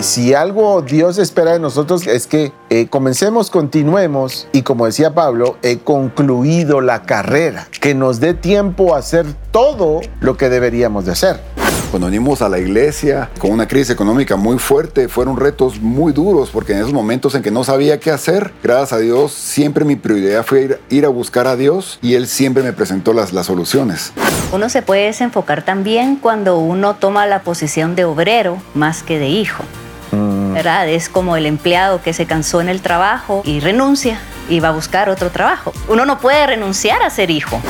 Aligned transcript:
si 0.00 0.32
algo 0.32 0.80
Dios 0.82 1.18
espera 1.18 1.52
de 1.52 1.58
nosotros 1.58 2.06
es 2.06 2.26
que 2.26 2.52
eh, 2.70 2.86
comencemos, 2.88 3.50
continuemos 3.50 4.46
y 4.52 4.62
como 4.62 4.86
decía 4.86 5.14
Pablo, 5.14 5.56
he 5.62 5.78
concluido 5.78 6.80
la 6.80 7.02
carrera, 7.02 7.66
que 7.80 7.94
nos 7.94 8.20
dé 8.20 8.34
tiempo 8.34 8.94
a 8.94 8.98
hacer 8.98 9.26
todo 9.50 10.00
lo 10.20 10.36
que 10.36 10.48
deberíamos 10.48 11.04
de 11.04 11.12
hacer. 11.12 11.40
Cuando 11.90 12.06
venimos 12.06 12.42
a 12.42 12.50
la 12.50 12.58
iglesia 12.58 13.30
con 13.38 13.50
una 13.50 13.66
crisis 13.66 13.90
económica 13.90 14.36
muy 14.36 14.58
fuerte, 14.58 15.08
fueron 15.08 15.36
retos 15.36 15.80
muy 15.80 16.12
duros 16.12 16.50
porque 16.50 16.74
en 16.74 16.80
esos 16.80 16.92
momentos 16.92 17.34
en 17.34 17.42
que 17.42 17.50
no 17.50 17.64
sabía 17.64 17.98
qué 17.98 18.10
hacer, 18.10 18.52
gracias 18.62 18.92
a 18.92 18.98
Dios, 18.98 19.32
siempre 19.32 19.84
mi 19.84 19.96
prioridad 19.96 20.44
fue 20.44 20.78
ir, 20.90 21.06
a 21.06 21.08
buscar 21.08 21.46
a 21.46 21.56
Dios 21.56 21.98
y 22.02 22.14
Él 22.14 22.28
siempre 22.28 22.62
me 22.62 22.74
presentó 22.74 23.14
las, 23.14 23.32
las 23.32 23.46
soluciones. 23.46 24.12
Uno 24.52 24.68
se 24.68 24.82
puede 24.82 25.06
desenfocar 25.06 25.64
también 25.64 26.16
cuando 26.16 26.58
uno 26.58 26.94
toma 26.96 27.26
la 27.26 27.42
posición 27.42 27.96
de 27.96 28.04
obrero 28.04 28.58
más 28.74 29.02
que 29.02 29.18
de 29.18 29.28
hijo. 29.28 29.64
¿Verdad? 30.58 30.88
Es 30.88 31.08
como 31.08 31.36
el 31.36 31.46
empleado 31.46 32.02
que 32.02 32.12
se 32.12 32.26
cansó 32.26 32.60
en 32.60 32.68
el 32.68 32.82
trabajo 32.82 33.42
y 33.44 33.60
renuncia 33.60 34.18
y 34.48 34.58
va 34.58 34.70
a 34.70 34.72
buscar 34.72 35.08
otro 35.08 35.30
trabajo. 35.30 35.72
Uno 35.86 36.04
no 36.04 36.18
puede 36.18 36.44
renunciar 36.48 37.00
a 37.00 37.10
ser 37.10 37.30
hijo. 37.30 37.60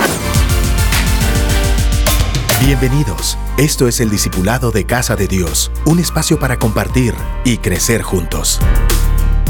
Bienvenidos. 2.64 3.36
Esto 3.58 3.88
es 3.88 4.00
el 4.00 4.08
Discipulado 4.08 4.70
de 4.70 4.86
Casa 4.86 5.16
de 5.16 5.26
Dios, 5.26 5.70
un 5.84 5.98
espacio 5.98 6.38
para 6.40 6.58
compartir 6.58 7.12
y 7.44 7.58
crecer 7.58 8.00
juntos. 8.00 8.58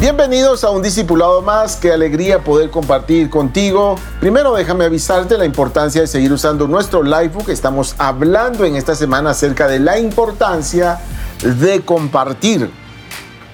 Bienvenidos 0.01 0.65
a 0.65 0.71
un 0.71 0.83
discipulado 0.83 1.41
más, 1.41 1.77
qué 1.77 1.93
alegría 1.93 2.43
poder 2.43 2.71
compartir 2.71 3.31
contigo. 3.31 3.95
Primero 4.19 4.53
déjame 4.53 4.85
avisarte 4.85 5.39
la 5.39 5.45
importancia 5.45 6.01
de 6.01 6.09
seguir 6.09 6.33
usando 6.33 6.67
nuestro 6.67 7.05
livebook. 7.05 7.51
Estamos 7.51 7.95
hablando 7.99 8.65
en 8.65 8.75
esta 8.75 8.97
semana 8.97 9.31
acerca 9.31 9.69
de 9.69 9.79
la 9.79 9.97
importancia 9.97 10.99
de 11.41 11.83
compartir 11.83 12.69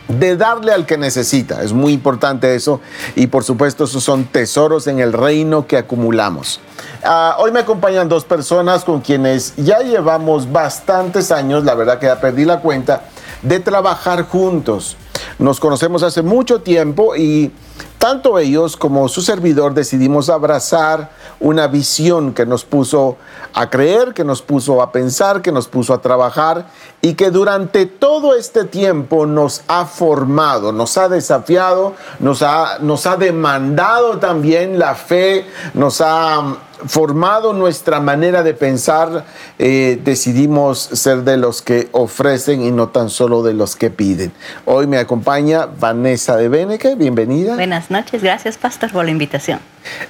de 0.08 0.36
darle 0.36 0.72
al 0.72 0.86
que 0.86 0.98
necesita. 0.98 1.62
Es 1.62 1.72
muy 1.72 1.92
importante 1.92 2.54
eso 2.54 2.80
y 3.14 3.26
por 3.26 3.44
supuesto 3.44 3.84
esos 3.84 4.02
son 4.02 4.24
tesoros 4.24 4.86
en 4.86 4.98
el 4.98 5.12
reino 5.12 5.66
que 5.66 5.76
acumulamos. 5.76 6.60
Ah, 7.02 7.36
hoy 7.38 7.52
me 7.52 7.60
acompañan 7.60 8.08
dos 8.08 8.24
personas 8.24 8.84
con 8.84 9.00
quienes 9.00 9.54
ya 9.56 9.80
llevamos 9.80 10.50
bastantes 10.50 11.30
años, 11.30 11.64
la 11.64 11.74
verdad 11.74 11.98
que 11.98 12.06
ya 12.06 12.20
perdí 12.20 12.44
la 12.44 12.60
cuenta, 12.60 13.04
de 13.42 13.60
trabajar 13.60 14.22
juntos. 14.24 14.96
Nos 15.38 15.60
conocemos 15.60 16.02
hace 16.02 16.22
mucho 16.22 16.60
tiempo 16.60 17.16
y 17.16 17.52
tanto 17.98 18.38
ellos 18.38 18.76
como 18.76 19.08
su 19.08 19.22
servidor 19.22 19.72
decidimos 19.72 20.28
abrazar 20.28 21.10
una 21.40 21.66
visión 21.68 22.34
que 22.34 22.44
nos 22.44 22.64
puso 22.64 23.16
a 23.54 23.70
creer, 23.70 24.12
que 24.12 24.24
nos 24.24 24.42
puso 24.42 24.82
a 24.82 24.92
pensar, 24.92 25.40
que 25.40 25.52
nos 25.52 25.68
puso 25.68 25.94
a 25.94 26.02
trabajar 26.02 26.66
y 27.00 27.14
que 27.14 27.30
durante 27.30 27.86
todo 27.86 28.34
este 28.34 28.64
tiempo 28.64 29.26
nos 29.26 29.62
ha 29.68 29.86
formado, 29.86 30.72
nos 30.72 30.98
ha 30.98 31.08
desafiado, 31.08 31.94
nos 32.20 32.42
ha, 32.42 32.78
nos 32.80 33.06
ha 33.06 33.16
demandado 33.16 34.18
también 34.18 34.78
la 34.78 34.94
fe, 34.94 35.46
nos 35.72 36.00
ha 36.00 36.56
formado 36.86 37.52
nuestra 37.52 38.00
manera 38.00 38.42
de 38.42 38.54
pensar, 38.54 39.24
eh, 39.58 40.00
decidimos 40.04 40.78
ser 40.80 41.22
de 41.22 41.36
los 41.36 41.62
que 41.62 41.88
ofrecen 41.92 42.62
y 42.62 42.70
no 42.70 42.88
tan 42.88 43.10
solo 43.10 43.42
de 43.42 43.54
los 43.54 43.76
que 43.76 43.90
piden. 43.90 44.32
Hoy 44.64 44.86
me 44.86 44.98
acompaña 44.98 45.66
Vanessa 45.66 46.36
de 46.36 46.48
Beneque, 46.48 46.94
bienvenida. 46.94 47.54
Buenas 47.54 47.90
noches, 47.90 48.22
gracias 48.22 48.58
Pastor 48.58 48.92
por 48.92 49.04
la 49.04 49.10
invitación. 49.10 49.60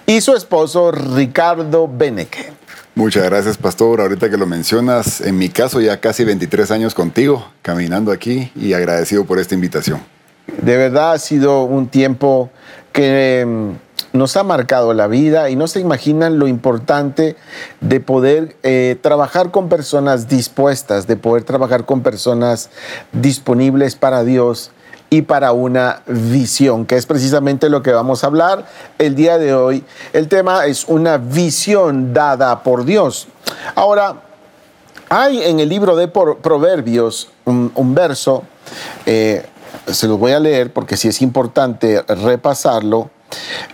Y 0.07 0.21
su 0.21 0.35
esposo 0.35 0.93
Ricardo 0.93 1.89
Beneque. 1.89 2.53
Muchas 2.97 3.25
gracias, 3.25 3.59
Pastor. 3.59 4.01
Ahorita 4.01 4.31
que 4.31 4.37
lo 4.37 4.47
mencionas, 4.47 5.21
en 5.21 5.37
mi 5.37 5.49
caso 5.49 5.81
ya 5.81 5.99
casi 5.99 6.23
23 6.23 6.71
años 6.71 6.95
contigo, 6.95 7.45
caminando 7.61 8.13
aquí 8.13 8.53
y 8.55 8.73
agradecido 8.73 9.25
por 9.25 9.41
esta 9.41 9.57
invitación. 9.57 10.01
De 10.63 10.77
verdad 10.77 11.13
ha 11.13 11.19
sido 11.19 11.65
un 11.65 11.89
tiempo 11.89 12.51
que 12.93 13.41
em, 13.41 13.79
nos 14.15 14.37
ha 14.37 14.45
marcado 14.45 14.95
la 14.95 15.09
vida 15.09 15.51
y 15.51 15.57
no 15.57 15.67
se 15.67 15.81
imaginan 15.81 16.39
lo 16.39 16.47
importante 16.47 17.37
de 17.81 17.99
poder 17.99 18.57
eh, 18.63 18.97
trabajar 19.03 19.51
con 19.51 19.69
personas 19.69 20.29
dispuestas, 20.29 21.09
de 21.09 21.17
poder 21.17 21.43
trabajar 21.43 21.85
con 21.85 22.03
personas 22.03 22.71
disponibles 23.13 23.97
para 23.97 24.23
Dios 24.23 24.71
y 25.11 25.23
para 25.23 25.51
una 25.51 26.03
visión, 26.07 26.87
que 26.87 26.97
es 26.97 27.07
precisamente 27.07 27.69
lo 27.69 27.83
que 27.83 27.91
vamos 27.91 28.23
a 28.23 28.29
hablar 28.29 28.67
el 28.99 29.17
día 29.17 29.37
de 29.37 29.53
hoy. 29.53 29.85
El 30.13 30.29
tema 30.29 30.65
es 30.67 30.85
una 30.87 31.19
visión 31.19 32.15
dada 32.15 32.63
por 32.63 32.85
Dios. 32.85 33.27
Ahora, 33.75 34.23
hay 35.09 35.43
en 35.43 35.59
el 35.59 35.69
libro 35.69 35.97
de 35.97 36.07
Proverbios 36.07 37.31
un, 37.45 37.95
verso, 37.97 38.45
eh, 39.07 39.45
se 39.89 40.07
los 40.07 40.21
voy 40.21 40.33
a 40.33 40.39
leer 40.39 40.73
porque 40.73 40.97
sí 40.97 41.09
es 41.09 41.21
importante 41.21 42.01
repasarlo, 42.03 43.11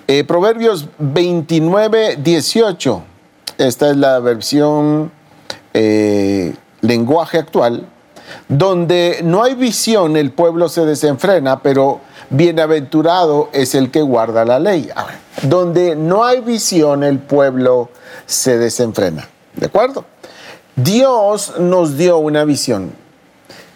eh, 0.06 0.24
Proverbios 0.24 0.88
29, 0.98 2.16
18. 2.16 3.02
Esta 3.58 3.90
es 3.90 3.96
la 3.96 4.18
versión 4.20 5.12
eh, 5.74 6.54
lenguaje 6.80 7.38
actual, 7.38 7.86
donde 8.48 9.20
no 9.22 9.42
hay 9.42 9.54
visión, 9.54 10.16
el 10.16 10.32
pueblo 10.32 10.68
se 10.68 10.84
desenfrena, 10.84 11.60
pero 11.60 12.00
bienaventurado 12.30 13.50
es 13.52 13.74
el 13.74 13.90
que 13.90 14.02
guarda 14.02 14.44
la 14.44 14.58
ley. 14.58 14.90
donde 15.42 15.96
no 15.96 16.24
hay 16.24 16.40
visión, 16.40 17.04
el 17.04 17.18
pueblo 17.18 17.90
se 18.26 18.58
desenfrena. 18.58 19.28
¿De 19.56 19.66
acuerdo? 19.66 20.04
Dios 20.76 21.54
nos 21.58 21.96
dio 21.96 22.18
una 22.18 22.44
visión. 22.44 22.92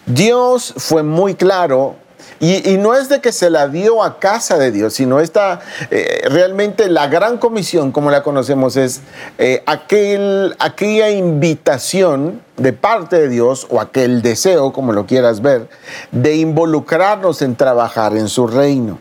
Dios 0.05 0.73
fue 0.77 1.03
muy 1.03 1.35
claro 1.35 1.95
y, 2.39 2.77
no 2.77 2.93
es 2.93 3.09
de 3.09 3.21
que 3.21 3.31
se 3.31 3.49
la 3.49 3.67
dio 3.67 4.03
a 4.03 4.19
casa 4.19 4.57
de 4.57 4.71
Dios, 4.71 4.93
sino 4.93 5.19
esta, 5.19 5.61
eh, 5.89 6.27
realmente 6.29 6.89
la 6.89 7.07
gran 7.07 7.37
comisión, 7.37 7.91
como 7.91 8.11
la 8.11 8.23
conocemos, 8.23 8.75
es 8.75 9.01
eh, 9.37 9.63
aquel, 9.65 10.55
aquella 10.59 11.09
invitación 11.09 12.41
de 12.57 12.73
parte 12.73 13.17
de 13.17 13.29
Dios 13.29 13.67
o 13.69 13.79
aquel 13.79 14.21
deseo, 14.21 14.73
como 14.73 14.91
lo 14.91 15.05
quieras 15.05 15.41
ver, 15.41 15.69
de 16.11 16.35
involucrarnos 16.35 17.41
en 17.41 17.55
trabajar 17.55 18.15
en 18.17 18.27
su 18.27 18.47
reino. 18.47 18.99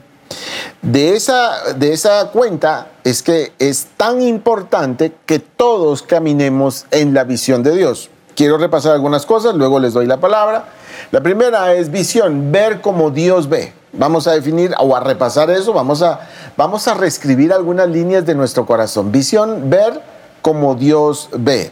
De 0.83 1.15
esa, 1.17 1.75
de 1.75 1.93
esa 1.93 2.31
cuenta 2.31 2.89
es 3.05 3.23
que 3.23 3.53
es 3.59 3.89
tan 3.97 4.23
importante 4.23 5.13
que 5.27 5.39
todos 5.39 6.03
caminemos 6.03 6.87
en 6.91 7.15
la 7.15 7.25
visión 7.25 7.63
de 7.63 7.75
Dios. 7.75 8.11
Quiero 8.37 8.59
repasar 8.59 8.93
algunas 8.93 9.27
cosas, 9.27 9.55
luego 9.55 9.79
les 9.79 9.93
doy 9.93 10.07
la 10.07 10.19
palabra. 10.19 10.67
La 11.11 11.23
primera 11.23 11.73
es 11.75 11.91
visión, 11.91 12.51
ver 12.53 12.81
como 12.81 13.11
Dios 13.11 13.49
ve. 13.49 13.73
Vamos 13.93 14.27
a 14.27 14.33
definir 14.33 14.75
o 14.79 14.97
a 14.97 15.01
repasar 15.01 15.51
eso, 15.51 15.73
vamos 15.73 16.03
a, 16.03 16.21
vamos 16.57 16.89
a 16.89 16.95
reescribir 16.95 17.53
algunas 17.53 17.89
líneas 17.89 18.27
de 18.27 18.35
nuestro 18.35 18.67
corazón. 18.67 19.13
Visión, 19.13 19.71
ver 19.71 20.01
como 20.43 20.75
Dios 20.75 21.29
ve. 21.33 21.71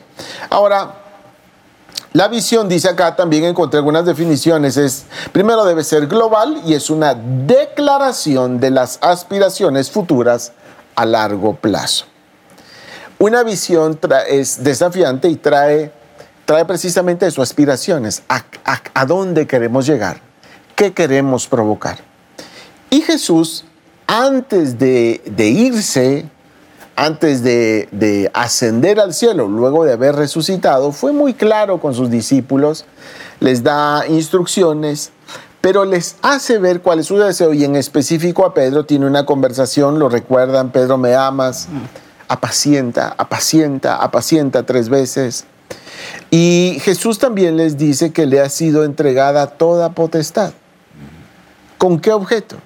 Ahora, 0.49 1.03
la 2.13 2.29
visión, 2.29 2.69
dice 2.69 2.91
acá, 2.91 3.17
también 3.17 3.45
encontré 3.45 3.79
algunas 3.79 4.05
definiciones, 4.05 4.77
es, 4.77 5.07
primero 5.33 5.65
debe 5.65 5.83
ser 5.83 6.07
global 6.07 6.61
y 6.67 6.75
es 6.75 6.91
una 6.91 7.15
declaración 7.15 8.61
de 8.61 8.71
las 8.71 8.99
aspiraciones 9.01 9.91
futuras 9.91 10.53
a 10.95 11.07
largo 11.07 11.55
plazo. 11.55 12.05
Una 13.19 13.43
visión 13.43 13.99
es 14.29 14.63
desafiante 14.63 15.29
y 15.29 15.37
trae 15.37 15.93
trae 16.45 16.65
precisamente 16.65 17.27
eso, 17.27 17.43
aspiraciones, 17.43 18.23
a, 18.29 19.07
dónde 19.07 19.47
queremos 19.47 19.87
llegar, 19.87 20.21
qué 20.77 20.93
queremos 20.93 21.47
provocar. 21.47 21.99
Y 22.91 23.01
Jesús, 23.03 23.65
antes 24.07 24.79
de, 24.79 25.21
irse, 25.37 26.27
antes 26.97 27.43
de, 27.43 27.89
de, 27.91 28.31
ascender 28.35 29.01
al 29.01 29.15
cielo, 29.15 29.49
luego 29.49 29.85
de 29.85 29.93
haber 29.93 30.17
resucitado, 30.17 30.93
fue 30.93 31.13
muy 31.13 31.35
claro 31.35 31.81
con 31.81 31.95
sus 31.95 32.11
discípulos, 32.11 32.85
les 33.41 33.63
da 33.63 34.07
instrucciones, 34.09 35.11
pero 35.61 35.85
les 35.85 36.17
hace 36.23 36.59
ver 36.59 36.83
cuál 36.83 36.99
es 36.99 37.07
su 37.07 37.17
deseo 37.17 37.55
y 37.55 37.65
en 37.65 37.77
específico 37.77 38.45
a 38.45 38.53
Pedro 38.53 38.85
tiene 38.85 39.07
una 39.07 39.25
conversación, 39.25 39.99
lo 40.01 40.09
recuerdan, 40.09 40.73
Pedro 40.73 40.99
me 40.99 41.15
amas, 41.15 41.69
apacienta, 42.29 43.15
apacienta, 43.17 43.97
apacienta 43.97 44.65
tres 44.65 44.89
veces. 44.89 45.47
Y 46.31 46.79
Jesús 46.81 47.19
también 47.19 47.57
les 47.57 47.77
dice 47.77 48.13
que 48.13 48.27
le 48.27 48.41
ha 48.41 48.49
sido 48.49 48.85
entregada 48.85 49.47
toda 49.47 49.93
potestad. 49.93 50.53
¿Con 51.79 52.01
qué 52.01 52.13
objeto? 52.13 52.57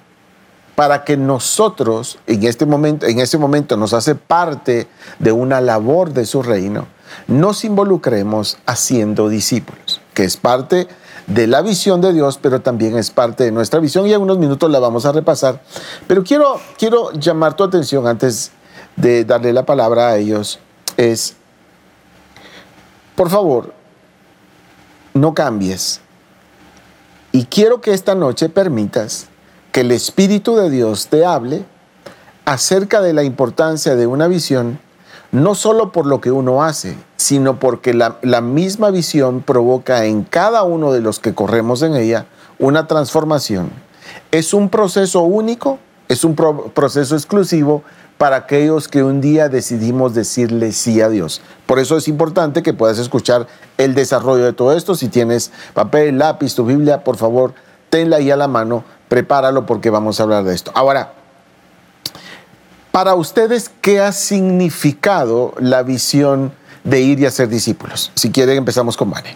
Para 0.75 1.03
que 1.03 1.17
nosotros 1.17 2.19
en 2.27 2.43
este 2.43 2.65
momento, 2.65 3.05
en 3.07 3.19
ese 3.19 3.37
momento 3.37 3.75
nos 3.75 3.93
hace 3.93 4.15
parte 4.15 4.87
de 5.19 5.31
una 5.31 5.59
labor 5.59 6.13
de 6.13 6.25
su 6.25 6.43
reino, 6.43 6.87
nos 7.27 7.65
involucremos 7.65 8.57
haciendo 8.65 9.27
discípulos, 9.27 10.01
que 10.13 10.23
es 10.23 10.37
parte 10.37 10.87
de 11.27 11.47
la 11.47 11.61
visión 11.61 11.99
de 11.99 12.13
Dios, 12.13 12.39
pero 12.41 12.61
también 12.61 12.97
es 12.97 13.11
parte 13.11 13.43
de 13.43 13.51
nuestra 13.51 13.79
visión 13.79 14.07
y 14.07 14.13
en 14.13 14.21
unos 14.21 14.37
minutos 14.37 14.69
la 14.71 14.79
vamos 14.79 15.05
a 15.05 15.11
repasar. 15.11 15.61
Pero 16.07 16.23
quiero, 16.23 16.59
quiero 16.77 17.11
llamar 17.13 17.55
tu 17.55 17.63
atención 17.63 18.07
antes 18.07 18.51
de 18.95 19.25
darle 19.25 19.53
la 19.53 19.65
palabra 19.65 20.09
a 20.09 20.17
ellos, 20.17 20.59
es 20.95 21.36
por 23.17 23.31
favor, 23.31 23.73
no 25.15 25.33
cambies 25.33 26.01
y 27.31 27.45
quiero 27.45 27.81
que 27.81 27.91
esta 27.93 28.13
noche 28.13 28.47
permitas 28.47 29.25
que 29.71 29.81
el 29.81 29.91
Espíritu 29.91 30.55
de 30.55 30.69
Dios 30.69 31.07
te 31.07 31.25
hable 31.25 31.65
acerca 32.45 33.01
de 33.01 33.13
la 33.13 33.23
importancia 33.23 33.95
de 33.95 34.05
una 34.05 34.27
visión, 34.27 34.79
no 35.31 35.55
solo 35.55 35.91
por 35.91 36.05
lo 36.05 36.21
que 36.21 36.31
uno 36.31 36.63
hace, 36.63 36.95
sino 37.17 37.59
porque 37.59 37.95
la, 37.95 38.19
misma 38.41 38.91
visión 38.91 39.41
provoca 39.41 40.05
en 40.05 40.23
cada 40.23 40.61
uno 40.61 40.93
de 40.93 41.01
los 41.01 41.19
que 41.19 41.33
corremos 41.33 41.81
en 41.81 41.95
ella 41.95 42.27
una 42.59 42.85
transformación. 42.85 43.71
Es 44.29 44.53
un 44.53 44.69
proceso 44.69 45.23
único, 45.23 45.79
es 46.07 46.23
un 46.23 46.35
pro- 46.35 46.71
proceso 46.73 47.15
exclusivo 47.15 47.81
para 48.19 48.35
aquellos 48.35 48.87
que 48.87 49.03
un 49.03 49.21
día 49.21 49.49
decidimos 49.49 50.13
decirle 50.13 50.71
sí 50.71 51.01
a 51.01 51.09
Dios. 51.09 51.41
Por 51.67 51.79
eso 51.79 51.97
es 51.97 52.07
importante 52.07 52.63
que 52.63 52.73
puedas 52.73 52.97
escuchar 52.97 53.45
el 53.77 53.93
desarrollo 53.93 54.45
de 54.45 54.53
todo 54.53 54.75
esto. 54.75 54.95
Si 54.95 55.09
tienes 55.09 55.51
papel, 55.73 56.17
lápiz, 56.17 56.55
tu 56.55 56.65
Biblia, 56.65 57.03
por 57.03 57.17
favor, 57.17 57.53
tenla 57.89 58.17
ahí 58.17 58.31
a 58.31 58.37
la 58.37 58.47
mano, 58.47 58.83
prepáralo 59.09 59.65
porque 59.65 59.89
vamos 59.89 60.19
a 60.19 60.23
hablar 60.23 60.45
de 60.45 60.55
esto. 60.55 60.71
Ahora, 60.73 61.11
para 62.91 63.15
ustedes, 63.15 63.69
¿qué 63.81 63.99
ha 63.99 64.13
significado 64.13 65.53
la 65.59 65.83
visión 65.83 66.53
de 66.85 67.01
ir 67.01 67.19
y 67.19 67.25
hacer 67.25 67.49
discípulos? 67.49 68.11
Si 68.15 68.31
quieren, 68.31 68.57
empezamos 68.57 68.95
con 68.95 69.11
Vane. 69.11 69.35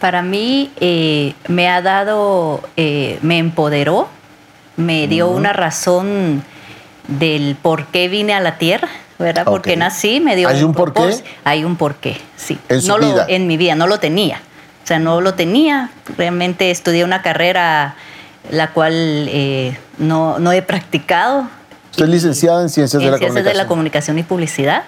Para 0.00 0.22
mí 0.22 0.72
eh, 0.80 1.34
me 1.48 1.68
ha 1.68 1.82
dado, 1.82 2.62
eh, 2.76 3.18
me 3.22 3.38
empoderó, 3.38 4.08
me 4.76 5.06
dio 5.06 5.28
una 5.28 5.52
razón 5.52 6.42
del 7.08 7.56
por 7.60 7.86
qué 7.86 8.08
vine 8.08 8.34
a 8.34 8.40
la 8.40 8.58
tierra, 8.58 8.88
¿verdad? 9.18 9.42
Ok. 9.46 9.52
Porque 9.54 9.76
nací, 9.76 10.20
me 10.20 10.36
dio 10.36 10.48
¿Hay 10.48 10.62
un 10.62 10.74
porqué? 10.74 11.00
propósito. 11.00 11.28
Hay 11.44 11.64
un 11.64 11.76
porqué, 11.76 12.20
sí. 12.36 12.58
¿En 12.68 12.82
su 12.82 12.88
no 12.88 12.98
lo- 12.98 13.06
vida? 13.12 13.26
en 13.28 13.46
mi 13.46 13.56
vida, 13.56 13.74
no 13.74 13.86
lo 13.86 13.98
tenía. 14.00 14.40
O 14.84 14.86
sea, 14.86 14.98
no 14.98 15.20
lo 15.20 15.34
tenía. 15.34 15.90
Realmente 16.16 16.70
estudié 16.70 17.02
una 17.04 17.22
carrera 17.22 17.96
la 18.50 18.70
cual 18.72 18.92
eh, 18.94 19.76
no, 19.98 20.38
no 20.38 20.52
he 20.52 20.62
practicado. 20.62 21.48
Usted 21.90 22.04
es 22.04 22.10
licenciada 22.10 22.62
en 22.62 22.68
Ciencias 22.68 23.00
de 23.00 23.06
en 23.06 23.12
la 23.12 23.18
Ciencias 23.18 23.44
de 23.44 23.54
la 23.54 23.66
Comunicación. 23.66 24.14
Comunicación 24.14 24.18
y 24.18 24.22
Publicidad. 24.22 24.84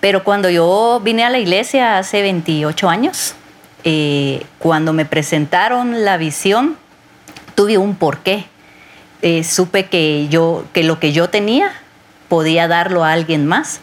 Pero 0.00 0.24
cuando 0.24 0.48
yo 0.50 1.00
vine 1.04 1.24
a 1.24 1.30
la 1.30 1.38
iglesia 1.38 1.98
hace 1.98 2.22
28 2.22 2.88
años, 2.88 3.34
eh, 3.84 4.42
cuando 4.58 4.92
me 4.94 5.04
presentaron 5.04 6.04
la 6.04 6.16
visión, 6.16 6.76
tuve 7.54 7.76
un 7.78 7.94
porqué. 7.94 8.46
Eh, 9.22 9.44
supe 9.44 9.86
que, 9.86 10.26
yo, 10.30 10.64
que 10.72 10.82
lo 10.82 10.98
que 10.98 11.12
yo 11.12 11.28
tenía 11.28 11.70
podía 12.30 12.68
darlo 12.68 13.04
a 13.04 13.12
alguien 13.12 13.44
más. 13.44 13.80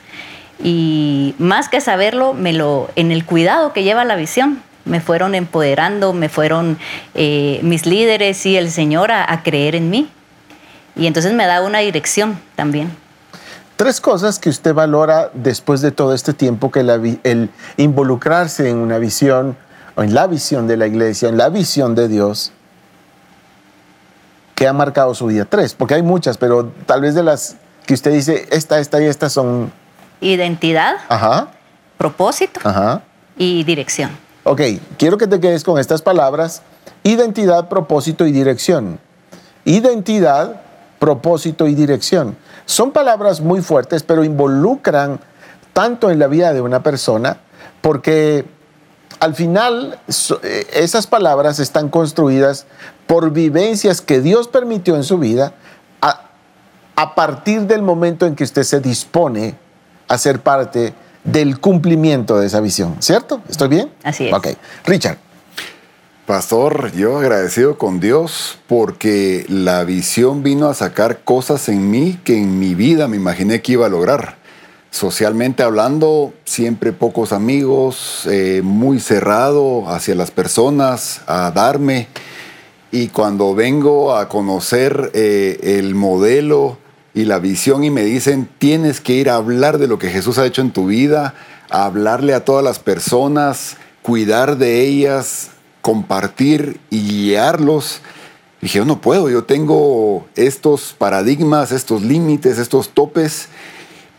Y 0.64 1.36
más 1.38 1.70
que 1.70 1.82
saberlo, 1.82 2.34
me 2.34 2.54
lo, 2.54 2.90
en 2.96 3.12
el 3.12 3.26
cuidado 3.26 3.74
que 3.74 3.84
lleva 3.84 4.06
la 4.06 4.16
visión, 4.16 4.64
me 4.86 5.02
fueron 5.02 5.36
empoderando, 5.36 6.14
me 6.14 6.30
fueron 6.30 6.80
eh, 7.14 7.60
mis 7.62 7.86
líderes 7.86 8.44
y 8.48 8.58
el 8.58 8.72
Señor 8.72 9.12
a, 9.12 9.32
a 9.32 9.44
creer 9.44 9.76
en 9.76 9.92
mí. 9.92 10.10
Y 10.96 11.06
entonces 11.06 11.34
me 11.34 11.46
da 11.46 11.62
una 11.62 11.80
dirección 11.80 12.40
también. 12.56 12.90
Tres 13.76 14.02
cosas 14.02 14.40
que 14.40 14.50
usted 14.50 14.74
valora 14.74 15.30
después 15.36 15.82
de 15.82 15.92
todo 15.92 16.16
este 16.16 16.34
tiempo 16.34 16.72
que 16.72 16.82
la 16.82 16.96
el 16.96 17.52
involucrarse 17.76 18.70
en 18.70 18.78
una 18.78 18.98
visión, 18.98 19.56
o 19.96 20.02
en 20.02 20.16
la 20.16 20.26
visión 20.26 20.68
de 20.68 20.78
la 20.78 20.88
iglesia, 20.88 21.30
en 21.30 21.38
la 21.38 21.50
visión 21.50 21.94
de 21.94 22.08
Dios, 22.08 22.52
que 24.56 24.68
ha 24.68 24.74
marcado 24.74 25.14
su 25.14 25.28
vida. 25.28 25.46
Tres, 25.46 25.76
porque 25.76 25.94
hay 25.94 26.02
muchas, 26.02 26.38
pero 26.38 26.72
tal 26.88 27.02
vez 27.02 27.14
de 27.14 27.22
las 27.22 27.58
que 27.88 27.94
usted 27.94 28.12
dice, 28.12 28.46
esta, 28.52 28.80
esta 28.80 29.02
y 29.02 29.06
esta 29.06 29.30
son... 29.30 29.72
Identidad, 30.20 30.98
Ajá, 31.08 31.48
propósito 31.98 32.60
ajá. 32.64 33.02
y 33.38 33.64
dirección. 33.64 34.12
Ok, 34.44 34.62
quiero 34.98 35.18
que 35.18 35.26
te 35.26 35.40
quedes 35.40 35.64
con 35.64 35.80
estas 35.80 36.02
palabras. 36.02 36.64
Identidad, 37.04 37.70
propósito 37.70 38.26
y 38.28 38.32
dirección. 38.32 39.00
Identidad, 39.64 40.62
propósito 41.00 41.68
y 41.68 41.76
dirección. 41.76 42.36
Son 42.66 42.92
palabras 42.92 43.40
muy 43.42 43.62
fuertes, 43.62 44.04
pero 44.04 44.24
involucran 44.24 45.20
tanto 45.72 46.10
en 46.12 46.20
la 46.20 46.28
vida 46.28 46.54
de 46.54 46.62
una 46.62 46.84
persona, 46.84 47.38
porque 47.82 48.46
al 49.20 49.34
final 49.34 50.00
eh, 50.44 50.68
esas 50.74 51.08
palabras 51.08 51.60
están 51.60 51.90
construidas 51.90 52.66
por 53.06 53.32
vivencias 53.32 54.02
que 54.02 54.20
Dios 54.20 54.48
permitió 54.48 54.96
en 54.96 55.04
su 55.04 55.18
vida 55.20 55.54
a, 56.98 57.16
partir 57.16 57.62
del 57.62 57.82
momento 57.82 58.26
en 58.26 58.36
que 58.36 58.44
usted 58.44 58.64
se 58.64 58.82
dispone 58.82 59.56
a 60.08 60.18
ser 60.18 60.42
parte 60.42 60.94
del 61.24 61.60
cumplimiento 61.60 62.38
de 62.38 62.48
esa 62.48 62.60
visión, 62.60 62.96
¿cierto? 63.00 63.42
¿Estoy 63.50 63.70
bien? 63.70 63.92
Así 64.04 64.28
es. 64.28 64.34
Ok. 64.34 64.48
Richard, 64.86 65.18
Pastor, 66.28 66.92
yo 66.92 67.20
agradecido 67.20 67.78
con 67.78 68.02
Dios 68.02 68.58
porque 68.68 69.46
la 69.48 69.86
visión 69.86 70.44
vino 70.44 70.68
a 70.68 70.74
sacar 70.74 71.20
cosas 71.24 71.70
en 71.70 71.90
mí 71.90 72.20
que 72.26 72.38
en 72.38 72.60
mi 72.60 72.76
vida 72.76 73.08
me 73.08 73.16
imaginé 73.16 73.62
que 73.62 73.72
iba 73.72 73.86
a 73.86 73.90
lograr. 73.90 74.36
Socialmente 74.92 75.64
hablando, 75.64 76.34
siempre 76.44 76.92
pocos 76.92 77.32
amigos, 77.32 78.28
eh, 78.30 78.60
muy 78.62 79.00
cerrado 79.00 79.90
hacia 79.90 80.16
las 80.16 80.32
personas, 80.32 81.22
a 81.28 81.50
darme. 81.52 82.10
Y 82.92 83.08
cuando 83.08 83.56
vengo 83.56 84.14
a 84.14 84.28
conocer 84.28 85.12
eh, 85.14 85.78
el 85.80 85.96
modelo 85.96 86.78
y 87.18 87.26
la 87.26 87.40
visión 87.40 87.84
y 87.84 87.90
me 87.90 88.04
dicen, 88.04 88.48
tienes 88.60 89.02
que 89.02 89.14
ir 89.14 89.32
a 89.32 89.38
hablar 89.38 89.80
de 89.80 89.88
lo 89.88 89.98
que 89.98 90.12
Jesús 90.12 90.38
ha 90.38 90.46
hecho 90.46 90.62
en 90.62 90.70
tu 90.70 90.86
vida, 90.86 91.34
a 91.72 91.86
hablarle 91.86 92.36
a 92.36 92.46
todas 92.46 92.64
las 92.64 92.78
personas, 92.78 93.78
cuidar 94.04 94.60
de 94.60 94.82
ellas, 94.82 95.50
compartir 95.82 96.80
y 96.92 97.02
guiarlos. 97.08 98.02
Dije, 98.62 98.78
yo 98.78 98.86
no 98.86 99.02
puedo, 99.02 99.32
yo 99.32 99.46
tengo 99.46 100.28
estos 100.36 100.94
paradigmas, 100.96 101.72
estos 101.72 102.04
límites, 102.04 102.60
estos 102.60 102.90
topes, 102.90 103.48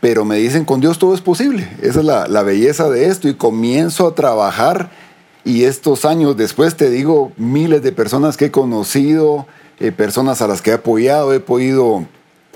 pero 0.01 0.25
me 0.25 0.39
dicen, 0.39 0.65
con 0.65 0.81
Dios 0.81 0.99
todo 0.99 1.15
es 1.15 1.21
posible. 1.21 1.71
Esa 1.81 2.01
es 2.01 2.05
la, 2.05 2.27
la 2.27 2.43
belleza 2.43 2.91
de 2.91 3.07
esto 3.07 3.29
y 3.29 3.35
comienzo 3.35 4.09
a 4.09 4.17
trabajar 4.17 4.91
y 5.45 5.67
estos 5.67 6.05
años 6.05 6.37
después 6.37 6.77
te 6.77 6.91
digo, 6.91 7.31
miles 7.37 7.81
de 7.85 7.93
personas 7.93 8.37
que 8.37 8.47
he 8.47 8.51
conocido, 8.51 9.47
eh, 9.79 9.93
personas 9.93 10.43
a 10.43 10.49
las 10.49 10.63
que 10.63 10.71
he 10.71 10.75
apoyado, 10.75 11.33
he 11.33 11.39
podido 11.39 12.05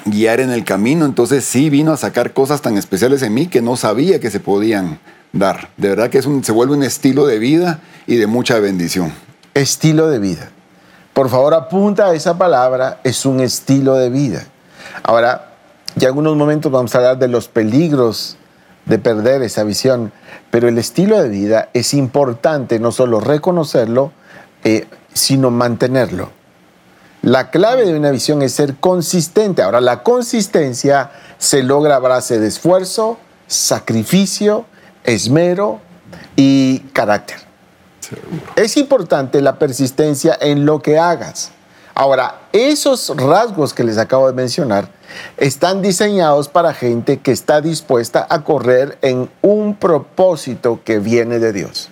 guiar 0.04 0.40
en 0.40 0.50
el 0.50 0.64
camino, 0.64 1.04
entonces 1.04 1.44
sí 1.44 1.70
vino 1.70 1.92
a 1.92 1.96
sacar 1.96 2.32
cosas 2.32 2.62
tan 2.62 2.76
especiales 2.76 3.22
en 3.22 3.34
mí 3.34 3.46
que 3.46 3.62
no 3.62 3.76
sabía 3.76 4.20
que 4.20 4.30
se 4.30 4.40
podían 4.40 4.98
dar. 5.32 5.70
De 5.76 5.88
verdad 5.88 6.10
que 6.10 6.18
es 6.18 6.26
un, 6.26 6.44
se 6.44 6.52
vuelve 6.52 6.74
un 6.74 6.82
estilo 6.82 7.26
de 7.26 7.38
vida 7.38 7.80
y 8.06 8.16
de 8.16 8.26
mucha 8.26 8.58
bendición. 8.58 9.12
estilo 9.54 10.08
de 10.08 10.18
vida. 10.18 10.50
Por 11.12 11.28
favor, 11.28 11.52
apunta 11.54 12.06
a 12.06 12.14
esa 12.14 12.38
palabra, 12.38 13.00
es 13.04 13.26
un 13.26 13.40
estilo 13.40 13.96
de 13.96 14.08
vida. 14.08 14.44
Ahora, 15.02 15.52
ya 15.94 16.08
en 16.08 16.16
unos 16.16 16.36
momentos 16.36 16.72
vamos 16.72 16.94
a 16.94 16.98
hablar 16.98 17.18
de 17.18 17.28
los 17.28 17.48
peligros 17.48 18.38
de 18.86 18.98
perder 18.98 19.42
esa 19.42 19.62
visión, 19.62 20.10
pero 20.50 20.68
el 20.68 20.78
estilo 20.78 21.22
de 21.22 21.28
vida 21.28 21.68
es 21.74 21.92
importante 21.94 22.78
no 22.78 22.92
solo 22.92 23.20
reconocerlo, 23.20 24.10
eh, 24.64 24.86
sino 25.12 25.50
mantenerlo. 25.50 26.30
La 27.22 27.50
clave 27.50 27.86
de 27.86 27.96
una 27.96 28.10
visión 28.10 28.42
es 28.42 28.52
ser 28.52 28.74
consistente. 28.76 29.62
Ahora, 29.62 29.80
la 29.80 30.02
consistencia 30.02 31.12
se 31.38 31.62
logra 31.62 31.96
a 31.96 32.00
base 32.00 32.40
de 32.40 32.48
esfuerzo, 32.48 33.16
sacrificio, 33.46 34.64
esmero 35.04 35.80
y 36.34 36.80
carácter. 36.92 37.36
Es 38.56 38.76
importante 38.76 39.40
la 39.40 39.56
persistencia 39.56 40.36
en 40.40 40.66
lo 40.66 40.82
que 40.82 40.98
hagas. 40.98 41.52
Ahora, 41.94 42.40
esos 42.52 43.12
rasgos 43.16 43.72
que 43.72 43.84
les 43.84 43.98
acabo 43.98 44.26
de 44.26 44.32
mencionar 44.32 44.88
están 45.36 45.80
diseñados 45.80 46.48
para 46.48 46.74
gente 46.74 47.20
que 47.20 47.30
está 47.30 47.60
dispuesta 47.60 48.26
a 48.28 48.42
correr 48.42 48.98
en 49.00 49.30
un 49.42 49.76
propósito 49.76 50.80
que 50.84 50.98
viene 50.98 51.38
de 51.38 51.52
Dios. 51.52 51.91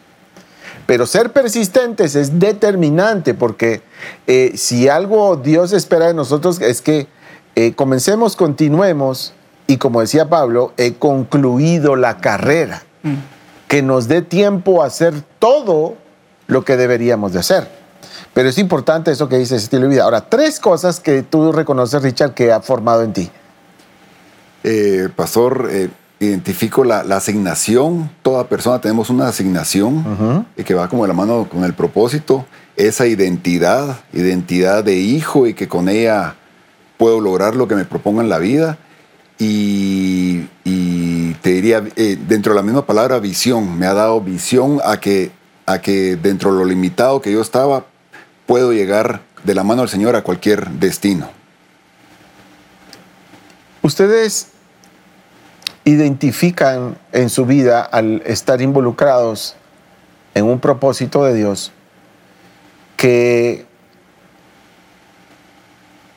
Pero 0.91 1.07
ser 1.07 1.33
persistentes 1.33 2.17
es 2.17 2.41
determinante 2.41 3.33
porque 3.33 3.81
eh, 4.27 4.55
si 4.57 4.89
algo 4.89 5.37
Dios 5.37 5.73
espera 5.73 6.09
de 6.09 6.15
nosotros 6.15 6.61
es 6.61 6.83
que 6.83 7.07
eh, 7.55 7.75
comencemos, 7.77 8.35
continuemos 8.35 9.33
y 9.69 9.77
como 9.77 10.01
decía 10.01 10.29
Pablo, 10.29 10.73
he 10.79 10.95
concluido 10.95 11.95
la 11.95 12.17
carrera, 12.17 12.83
que 13.69 13.83
nos 13.83 14.09
dé 14.09 14.23
tiempo 14.23 14.83
a 14.83 14.87
hacer 14.87 15.15
todo 15.39 15.95
lo 16.49 16.65
que 16.65 16.77
deberíamos 16.77 17.35
de 17.35 17.39
hacer. 17.39 17.69
Pero 18.35 18.49
es 18.49 18.59
importante 18.59 19.13
eso 19.13 19.29
que 19.29 19.39
dice 19.39 19.55
ese 19.55 19.67
estilo 19.67 19.83
de 19.83 19.91
vida. 19.91 20.03
Ahora, 20.03 20.29
tres 20.29 20.59
cosas 20.59 20.99
que 20.99 21.23
tú 21.23 21.53
reconoces, 21.53 22.03
Richard, 22.03 22.35
que 22.35 22.51
ha 22.51 22.63
formado 22.63 23.05
en 23.05 23.13
ti. 23.13 23.31
Eh, 24.65 25.09
pastor, 25.15 25.69
eh, 25.71 25.89
identifico 26.21 26.85
la, 26.85 27.03
la 27.03 27.17
asignación. 27.17 28.11
Toda 28.23 28.47
persona 28.47 28.81
tenemos 28.81 29.09
una 29.09 29.27
asignación 29.27 30.47
eh, 30.57 30.63
que 30.63 30.75
va 30.75 30.89
como 30.89 31.03
de 31.03 31.09
la 31.09 31.15
mano 31.15 31.49
con 31.51 31.65
el 31.65 31.73
propósito. 31.73 32.45
Esa 32.77 33.07
identidad, 33.07 34.01
identidad 34.13 34.85
de 34.85 34.97
hijo 34.97 35.47
y 35.47 35.55
que 35.55 35.67
con 35.67 35.89
ella 35.89 36.37
puedo 36.99 37.21
lograr 37.21 37.57
lo 37.57 37.67
que 37.67 37.75
me 37.75 37.87
proponga 37.87 38.23
en 38.23 38.29
la 38.29 38.39
vida. 38.39 38.79
Y, 39.39 40.47
y 40.65 41.33
te 41.41 41.51
diría, 41.51 41.83
eh, 41.97 42.19
dentro 42.29 42.53
de 42.53 42.57
la 42.57 42.63
misma 42.63 42.85
palabra, 42.85 43.19
visión. 43.19 43.79
Me 43.79 43.87
ha 43.87 43.95
dado 43.95 44.21
visión 44.21 44.79
a 44.85 45.01
que, 45.01 45.31
a 45.65 45.81
que 45.81 46.17
dentro 46.17 46.53
de 46.53 46.59
lo 46.59 46.65
limitado 46.67 47.23
que 47.23 47.33
yo 47.33 47.41
estaba, 47.41 47.87
puedo 48.45 48.75
llegar 48.75 49.23
de 49.45 49.55
la 49.55 49.65
mano 49.65 49.81
del 49.81 49.89
Señor 49.89 50.15
a 50.17 50.23
cualquier 50.23 50.69
destino. 50.73 51.31
Ustedes 53.81 54.49
identifican 55.91 56.97
en 57.13 57.31
su 57.31 57.47
vida 57.47 57.83
al 57.83 58.23
estar 58.27 58.61
involucrados 58.61 59.57
en 60.35 60.45
un 60.45 60.61
propósito 60.61 61.25
de 61.25 61.35
Dios 61.35 61.73
que 62.97 63.67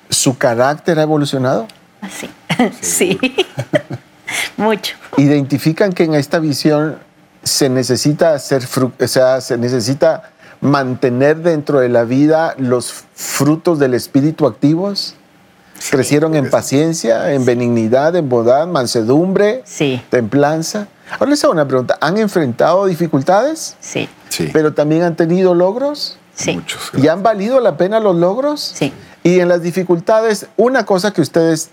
su 0.09 0.37
carácter 0.37 0.99
ha 0.99 1.03
evolucionado. 1.03 1.67
Sí, 2.09 2.29
sí. 2.81 3.19
mucho. 4.57 4.95
Identifican 5.17 5.93
que 5.93 6.03
en 6.03 6.15
esta 6.15 6.39
visión 6.39 6.99
se 7.43 7.69
necesita 7.69 8.33
hacer, 8.33 8.63
o 8.99 9.07
sea, 9.07 9.41
se 9.41 9.57
necesita 9.57 10.31
mantener 10.61 11.37
dentro 11.37 11.79
de 11.79 11.89
la 11.89 12.03
vida 12.05 12.55
los 12.57 13.03
frutos 13.13 13.79
del 13.79 13.93
espíritu 13.93 14.47
activos. 14.47 15.15
Crecieron 15.91 16.35
en 16.35 16.49
paciencia, 16.49 17.33
en 17.33 17.45
benignidad, 17.45 18.15
en 18.15 18.29
bondad, 18.29 18.67
mansedumbre, 18.67 19.63
templanza. 20.09 20.87
Ahora 21.19 21.31
les 21.31 21.43
hago 21.43 21.53
una 21.53 21.67
pregunta. 21.67 21.97
¿Han 22.01 22.17
enfrentado 22.17 22.85
dificultades? 22.85 23.75
Sí. 23.79 24.09
sí. 24.29 24.49
¿Pero 24.51 24.73
también 24.73 25.03
han 25.03 25.15
tenido 25.15 25.53
logros? 25.53 26.17
Sí. 26.35 26.55
Muchos. 26.55 26.91
¿Y 26.95 27.07
han 27.07 27.21
valido 27.21 27.59
la 27.59 27.77
pena 27.77 27.99
los 27.99 28.15
logros? 28.15 28.71
Sí. 28.73 28.93
Y 29.23 29.39
en 29.39 29.49
las 29.49 29.61
dificultades, 29.61 30.47
una 30.57 30.85
cosa 30.85 31.11
que 31.11 31.21
ustedes, 31.21 31.69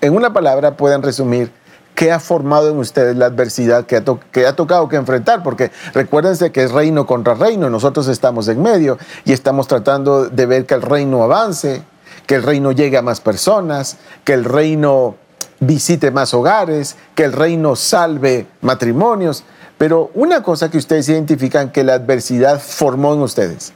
en 0.00 0.14
una 0.14 0.32
palabra, 0.32 0.76
puedan 0.76 1.02
resumir, 1.02 1.50
¿qué 1.94 2.12
ha 2.12 2.20
formado 2.20 2.70
en 2.70 2.78
ustedes 2.78 3.16
la 3.16 3.26
adversidad 3.26 3.86
que 3.86 3.96
ha, 3.96 4.04
que 4.32 4.46
ha, 4.46 4.54
tocado 4.54 4.88
que 4.88 4.96
enfrentar? 4.96 5.42
Porque 5.42 5.70
recuérdense 5.94 6.52
que 6.52 6.64
es 6.64 6.72
reino 6.72 7.06
contra 7.06 7.34
reino, 7.34 7.70
nosotros 7.70 8.08
estamos 8.08 8.48
en 8.48 8.62
medio 8.62 8.98
y 9.24 9.32
estamos 9.32 9.66
tratando 9.68 10.28
de 10.28 10.46
ver 10.46 10.66
que 10.66 10.74
el 10.74 10.82
reino 10.82 11.22
avance, 11.22 11.82
que 12.26 12.36
el 12.36 12.42
reino 12.42 12.72
llegue 12.72 12.96
a 12.96 13.02
más 13.02 13.20
personas, 13.20 13.98
que 14.24 14.32
el 14.32 14.44
reino 14.44 15.16
visite 15.60 16.10
más 16.10 16.34
hogares, 16.34 16.96
que 17.14 17.24
el 17.24 17.32
reino 17.32 17.76
salve 17.76 18.46
matrimonios. 18.60 19.44
Pero 19.78 20.10
una 20.14 20.42
cosa 20.42 20.70
que 20.70 20.78
ustedes 20.78 21.08
identifican 21.08 21.72
que 21.72 21.84
la 21.84 21.94
adversidad 21.94 22.60
formó 22.60 23.14
en 23.14 23.20
ustedes. 23.20 23.72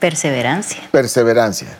Perseverancia. 0.00 0.82
Perseverancia. 0.90 1.78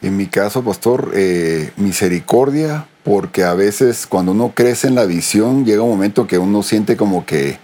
En 0.00 0.16
mi 0.16 0.26
caso, 0.26 0.62
pastor, 0.62 1.10
eh, 1.14 1.72
misericordia, 1.76 2.86
porque 3.02 3.42
a 3.42 3.54
veces 3.54 4.06
cuando 4.06 4.30
uno 4.30 4.52
crece 4.54 4.86
en 4.86 4.94
la 4.94 5.06
visión, 5.06 5.64
llega 5.64 5.82
un 5.82 5.90
momento 5.90 6.28
que 6.28 6.38
uno 6.38 6.62
siente 6.62 6.96
como 6.96 7.26
que 7.26 7.58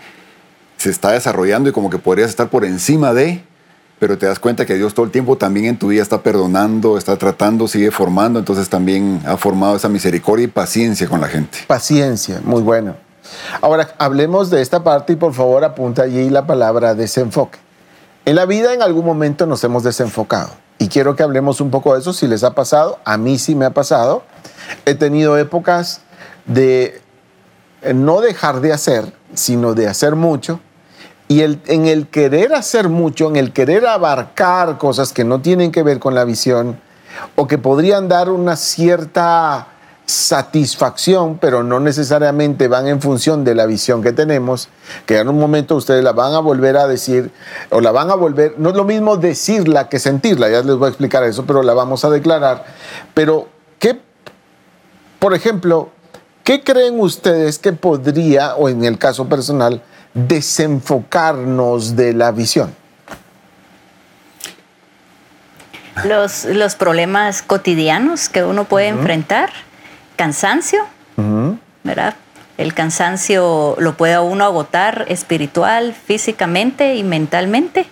se 0.78 0.90
está 0.90 1.12
desarrollando 1.12 1.68
y 1.68 1.72
como 1.72 1.90
que 1.90 1.98
podrías 1.98 2.30
estar 2.30 2.50
por 2.50 2.64
encima 2.64 3.14
de, 3.14 3.44
pero 4.04 4.18
te 4.18 4.26
das 4.26 4.38
cuenta 4.38 4.66
que 4.66 4.74
Dios 4.74 4.92
todo 4.92 5.06
el 5.06 5.10
tiempo 5.10 5.38
también 5.38 5.64
en 5.64 5.78
tu 5.78 5.88
vida 5.88 6.02
está 6.02 6.20
perdonando, 6.20 6.98
está 6.98 7.16
tratando, 7.16 7.66
sigue 7.66 7.90
formando, 7.90 8.38
entonces 8.38 8.68
también 8.68 9.22
ha 9.24 9.38
formado 9.38 9.76
esa 9.76 9.88
misericordia 9.88 10.44
y 10.44 10.48
paciencia 10.48 11.08
con 11.08 11.22
la 11.22 11.28
gente. 11.28 11.60
Paciencia, 11.66 12.42
muy 12.44 12.60
bueno. 12.60 12.96
Ahora 13.62 13.94
hablemos 13.96 14.50
de 14.50 14.60
esta 14.60 14.84
parte 14.84 15.14
y 15.14 15.16
por 15.16 15.32
favor 15.32 15.64
apunta 15.64 16.02
allí 16.02 16.28
la 16.28 16.46
palabra 16.46 16.94
desenfoque. 16.94 17.58
En 18.26 18.36
la 18.36 18.44
vida 18.44 18.74
en 18.74 18.82
algún 18.82 19.06
momento 19.06 19.46
nos 19.46 19.64
hemos 19.64 19.82
desenfocado 19.84 20.50
y 20.78 20.88
quiero 20.88 21.16
que 21.16 21.22
hablemos 21.22 21.62
un 21.62 21.70
poco 21.70 21.94
de 21.94 22.00
eso 22.00 22.12
si 22.12 22.26
les 22.26 22.44
ha 22.44 22.54
pasado, 22.54 22.98
a 23.06 23.16
mí 23.16 23.38
sí 23.38 23.54
me 23.54 23.64
ha 23.64 23.70
pasado. 23.70 24.22
He 24.84 24.94
tenido 24.96 25.38
épocas 25.38 26.02
de 26.44 27.00
no 27.94 28.20
dejar 28.20 28.60
de 28.60 28.74
hacer, 28.74 29.14
sino 29.32 29.72
de 29.72 29.88
hacer 29.88 30.14
mucho 30.14 30.60
y 31.28 31.40
el, 31.40 31.60
en 31.66 31.86
el 31.86 32.08
querer 32.08 32.54
hacer 32.54 32.88
mucho, 32.88 33.28
en 33.28 33.36
el 33.36 33.52
querer 33.52 33.86
abarcar 33.86 34.78
cosas 34.78 35.12
que 35.12 35.24
no 35.24 35.40
tienen 35.40 35.72
que 35.72 35.82
ver 35.82 35.98
con 35.98 36.14
la 36.14 36.24
visión 36.24 36.78
o 37.36 37.46
que 37.46 37.58
podrían 37.58 38.08
dar 38.08 38.30
una 38.30 38.56
cierta 38.56 39.68
satisfacción, 40.06 41.38
pero 41.38 41.62
no 41.62 41.80
necesariamente 41.80 42.68
van 42.68 42.88
en 42.88 43.00
función 43.00 43.42
de 43.42 43.54
la 43.54 43.64
visión 43.64 44.02
que 44.02 44.12
tenemos, 44.12 44.68
que 45.06 45.18
en 45.18 45.28
un 45.28 45.38
momento 45.38 45.76
ustedes 45.76 46.04
la 46.04 46.12
van 46.12 46.34
a 46.34 46.40
volver 46.40 46.76
a 46.76 46.86
decir, 46.86 47.30
o 47.70 47.80
la 47.80 47.90
van 47.90 48.10
a 48.10 48.14
volver, 48.14 48.54
no 48.58 48.70
es 48.70 48.76
lo 48.76 48.84
mismo 48.84 49.16
decirla 49.16 49.88
que 49.88 49.98
sentirla, 49.98 50.50
ya 50.50 50.62
les 50.62 50.76
voy 50.76 50.86
a 50.86 50.88
explicar 50.90 51.24
eso, 51.24 51.46
pero 51.46 51.62
la 51.62 51.72
vamos 51.72 52.04
a 52.04 52.10
declarar. 52.10 52.66
Pero, 53.14 53.48
¿qué, 53.78 53.98
por 55.18 55.32
ejemplo, 55.32 55.88
qué 56.42 56.62
creen 56.62 57.00
ustedes 57.00 57.58
que 57.58 57.72
podría, 57.72 58.56
o 58.56 58.68
en 58.68 58.84
el 58.84 58.98
caso 58.98 59.26
personal, 59.26 59.82
desenfocarnos 60.14 61.96
de 61.96 62.12
la 62.14 62.30
visión? 62.30 62.74
Los, 66.04 66.44
los 66.44 66.74
problemas 66.74 67.42
cotidianos 67.42 68.28
que 68.28 68.42
uno 68.42 68.64
puede 68.64 68.88
enfrentar, 68.88 69.50
cansancio, 70.16 70.84
¿verdad? 71.84 72.14
El 72.56 72.74
cansancio 72.74 73.76
lo 73.78 73.96
puede 73.96 74.18
uno 74.18 74.44
agotar 74.44 75.06
espiritual, 75.08 75.92
físicamente 75.92 76.94
y 76.96 77.04
mentalmente 77.04 77.86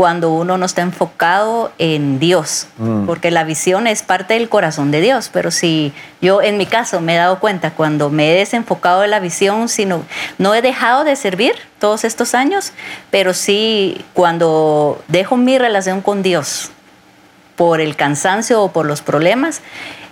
cuando 0.00 0.32
uno 0.32 0.56
no 0.56 0.64
está 0.64 0.80
enfocado 0.80 1.72
en 1.76 2.18
Dios, 2.18 2.68
Mm. 2.78 3.04
porque 3.04 3.30
la 3.30 3.44
visión 3.44 3.86
es 3.86 4.02
parte 4.02 4.32
del 4.32 4.48
corazón 4.48 4.90
de 4.90 5.02
Dios, 5.02 5.28
pero 5.30 5.50
si 5.50 5.92
yo 6.22 6.40
en 6.40 6.56
mi 6.56 6.64
caso 6.64 7.02
me 7.02 7.12
he 7.12 7.18
dado 7.18 7.38
cuenta 7.38 7.72
cuando 7.72 8.08
me 8.08 8.32
he 8.32 8.38
desenfocado 8.38 9.02
de 9.02 9.08
la 9.08 9.20
visión, 9.20 9.68
sino 9.68 10.02
no 10.38 10.54
he 10.54 10.62
dejado 10.62 11.04
de 11.04 11.16
servir 11.16 11.52
todos 11.78 12.04
estos 12.04 12.34
años, 12.34 12.72
pero 13.10 13.34
sí 13.34 14.02
cuando 14.14 15.02
dejo 15.08 15.36
mi 15.36 15.58
relación 15.58 16.00
con 16.00 16.22
Dios 16.22 16.70
por 17.54 17.82
el 17.82 17.94
cansancio 17.94 18.62
o 18.62 18.72
por 18.72 18.86
los 18.86 19.02
problemas, 19.02 19.60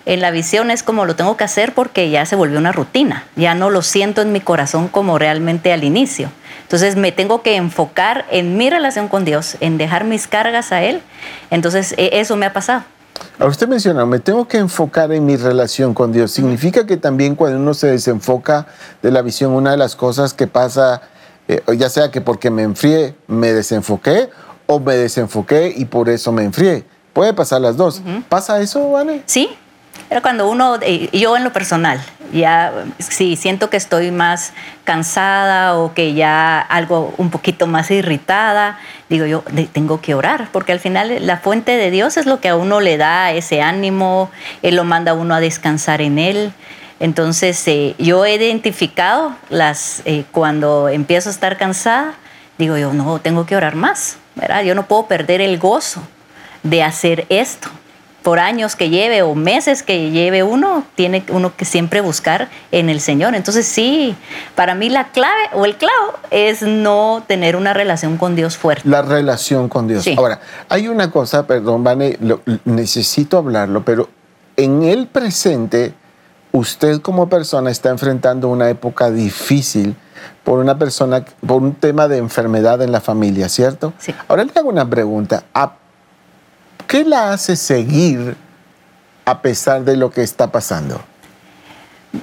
en 0.04 0.20
la 0.20 0.30
visión 0.30 0.70
es 0.70 0.82
como 0.82 1.06
lo 1.06 1.16
tengo 1.16 1.38
que 1.38 1.44
hacer 1.44 1.72
porque 1.72 2.10
ya 2.10 2.26
se 2.26 2.36
volvió 2.36 2.58
una 2.58 2.72
rutina, 2.72 3.24
ya 3.36 3.54
no 3.54 3.70
lo 3.70 3.80
siento 3.80 4.20
en 4.20 4.32
mi 4.32 4.42
corazón 4.42 4.88
como 4.88 5.18
realmente 5.18 5.72
al 5.72 5.82
inicio. 5.82 6.30
Entonces 6.68 6.96
me 6.96 7.12
tengo 7.12 7.40
que 7.40 7.56
enfocar 7.56 8.26
en 8.30 8.58
mi 8.58 8.68
relación 8.68 9.08
con 9.08 9.24
Dios, 9.24 9.56
en 9.60 9.78
dejar 9.78 10.04
mis 10.04 10.26
cargas 10.28 10.70
a 10.70 10.82
Él. 10.82 11.00
Entonces 11.50 11.94
e- 11.96 12.20
eso 12.20 12.36
me 12.36 12.44
ha 12.44 12.52
pasado. 12.52 12.82
Ahora 13.38 13.50
usted 13.50 13.66
menciona, 13.66 14.04
me 14.04 14.18
tengo 14.18 14.46
que 14.46 14.58
enfocar 14.58 15.10
en 15.12 15.24
mi 15.24 15.36
relación 15.36 15.94
con 15.94 16.12
Dios. 16.12 16.30
Significa 16.30 16.84
que 16.86 16.98
también 16.98 17.36
cuando 17.36 17.56
uno 17.58 17.72
se 17.72 17.86
desenfoca 17.86 18.66
de 19.00 19.10
la 19.10 19.22
visión, 19.22 19.52
una 19.52 19.70
de 19.70 19.78
las 19.78 19.96
cosas 19.96 20.34
que 20.34 20.46
pasa, 20.46 21.00
eh, 21.48 21.62
ya 21.74 21.88
sea 21.88 22.10
que 22.10 22.20
porque 22.20 22.50
me 22.50 22.64
enfrié, 22.64 23.14
me 23.28 23.54
desenfoqué, 23.54 24.28
o 24.66 24.78
me 24.78 24.94
desenfoqué 24.94 25.72
y 25.74 25.86
por 25.86 26.10
eso 26.10 26.32
me 26.32 26.44
enfrié. 26.44 26.84
Puede 27.14 27.32
pasar 27.32 27.62
las 27.62 27.78
dos. 27.78 28.02
¿Pasa 28.28 28.60
eso, 28.60 28.90
Vane? 28.90 29.22
Sí, 29.24 29.48
pero 30.10 30.20
cuando 30.20 30.50
uno, 30.50 30.76
eh, 30.82 31.08
yo 31.18 31.34
en 31.34 31.44
lo 31.44 31.52
personal, 31.54 31.98
ya 32.32 32.72
si 32.98 33.36
siento 33.36 33.70
que 33.70 33.76
estoy 33.76 34.10
más 34.10 34.52
cansada 34.84 35.76
o 35.76 35.94
que 35.94 36.14
ya 36.14 36.60
algo 36.60 37.14
un 37.18 37.30
poquito 37.30 37.66
más 37.66 37.90
irritada, 37.90 38.78
digo 39.08 39.26
yo, 39.26 39.42
tengo 39.72 40.00
que 40.00 40.14
orar, 40.14 40.48
porque 40.52 40.72
al 40.72 40.80
final 40.80 41.26
la 41.26 41.38
fuente 41.38 41.72
de 41.72 41.90
Dios 41.90 42.16
es 42.16 42.26
lo 42.26 42.40
que 42.40 42.48
a 42.48 42.56
uno 42.56 42.80
le 42.80 42.96
da 42.96 43.32
ese 43.32 43.62
ánimo, 43.62 44.30
Él 44.62 44.76
lo 44.76 44.84
manda 44.84 45.12
a 45.12 45.14
uno 45.14 45.34
a 45.34 45.40
descansar 45.40 46.00
en 46.00 46.18
Él. 46.18 46.52
Entonces 47.00 47.66
eh, 47.68 47.94
yo 47.98 48.24
he 48.24 48.34
identificado 48.34 49.34
las, 49.50 50.02
eh, 50.04 50.24
cuando 50.32 50.88
empiezo 50.88 51.28
a 51.28 51.32
estar 51.32 51.56
cansada, 51.56 52.14
digo 52.58 52.76
yo, 52.76 52.92
no, 52.92 53.20
tengo 53.20 53.46
que 53.46 53.56
orar 53.56 53.76
más, 53.76 54.16
¿verdad? 54.34 54.62
Yo 54.62 54.74
no 54.74 54.86
puedo 54.86 55.06
perder 55.06 55.40
el 55.40 55.58
gozo 55.58 56.02
de 56.62 56.82
hacer 56.82 57.24
esto 57.28 57.70
por 58.28 58.40
años 58.40 58.76
que 58.76 58.90
lleve 58.90 59.22
o 59.22 59.34
meses 59.34 59.82
que 59.82 60.10
lleve 60.10 60.42
uno, 60.42 60.84
tiene 60.96 61.24
uno 61.30 61.56
que 61.56 61.64
siempre 61.64 62.02
buscar 62.02 62.50
en 62.72 62.90
el 62.90 63.00
Señor. 63.00 63.34
Entonces 63.34 63.64
sí, 63.66 64.14
para 64.54 64.74
mí 64.74 64.90
la 64.90 65.04
clave 65.12 65.44
o 65.54 65.64
el 65.64 65.78
clavo 65.78 66.12
es 66.30 66.60
no 66.60 67.24
tener 67.26 67.56
una 67.56 67.72
relación 67.72 68.18
con 68.18 68.36
Dios 68.36 68.58
fuerte. 68.58 68.86
La 68.86 69.00
relación 69.00 69.70
con 69.70 69.88
Dios. 69.88 70.04
Sí. 70.04 70.14
Ahora, 70.18 70.40
hay 70.68 70.88
una 70.88 71.10
cosa, 71.10 71.46
perdón, 71.46 71.82
Vane, 71.84 72.18
lo- 72.20 72.42
necesito 72.66 73.38
hablarlo, 73.38 73.82
pero 73.82 74.10
en 74.58 74.82
el 74.82 75.06
presente, 75.06 75.94
usted 76.52 77.00
como 77.00 77.30
persona 77.30 77.70
está 77.70 77.88
enfrentando 77.88 78.48
una 78.48 78.68
época 78.68 79.10
difícil 79.10 79.96
por 80.44 80.58
una 80.58 80.76
persona, 80.78 81.24
por 81.46 81.62
un 81.62 81.76
tema 81.76 82.08
de 82.08 82.18
enfermedad 82.18 82.82
en 82.82 82.92
la 82.92 83.00
familia, 83.00 83.48
¿cierto? 83.48 83.94
Sí. 83.96 84.14
Ahora 84.28 84.44
le 84.44 84.52
hago 84.54 84.68
una 84.68 84.86
pregunta. 84.86 85.44
¿A- 85.54 85.76
¿Qué 86.88 87.04
la 87.04 87.32
hace 87.32 87.54
seguir 87.54 88.34
a 89.26 89.42
pesar 89.42 89.84
de 89.84 89.94
lo 89.94 90.10
que 90.10 90.22
está 90.22 90.50
pasando? 90.50 91.02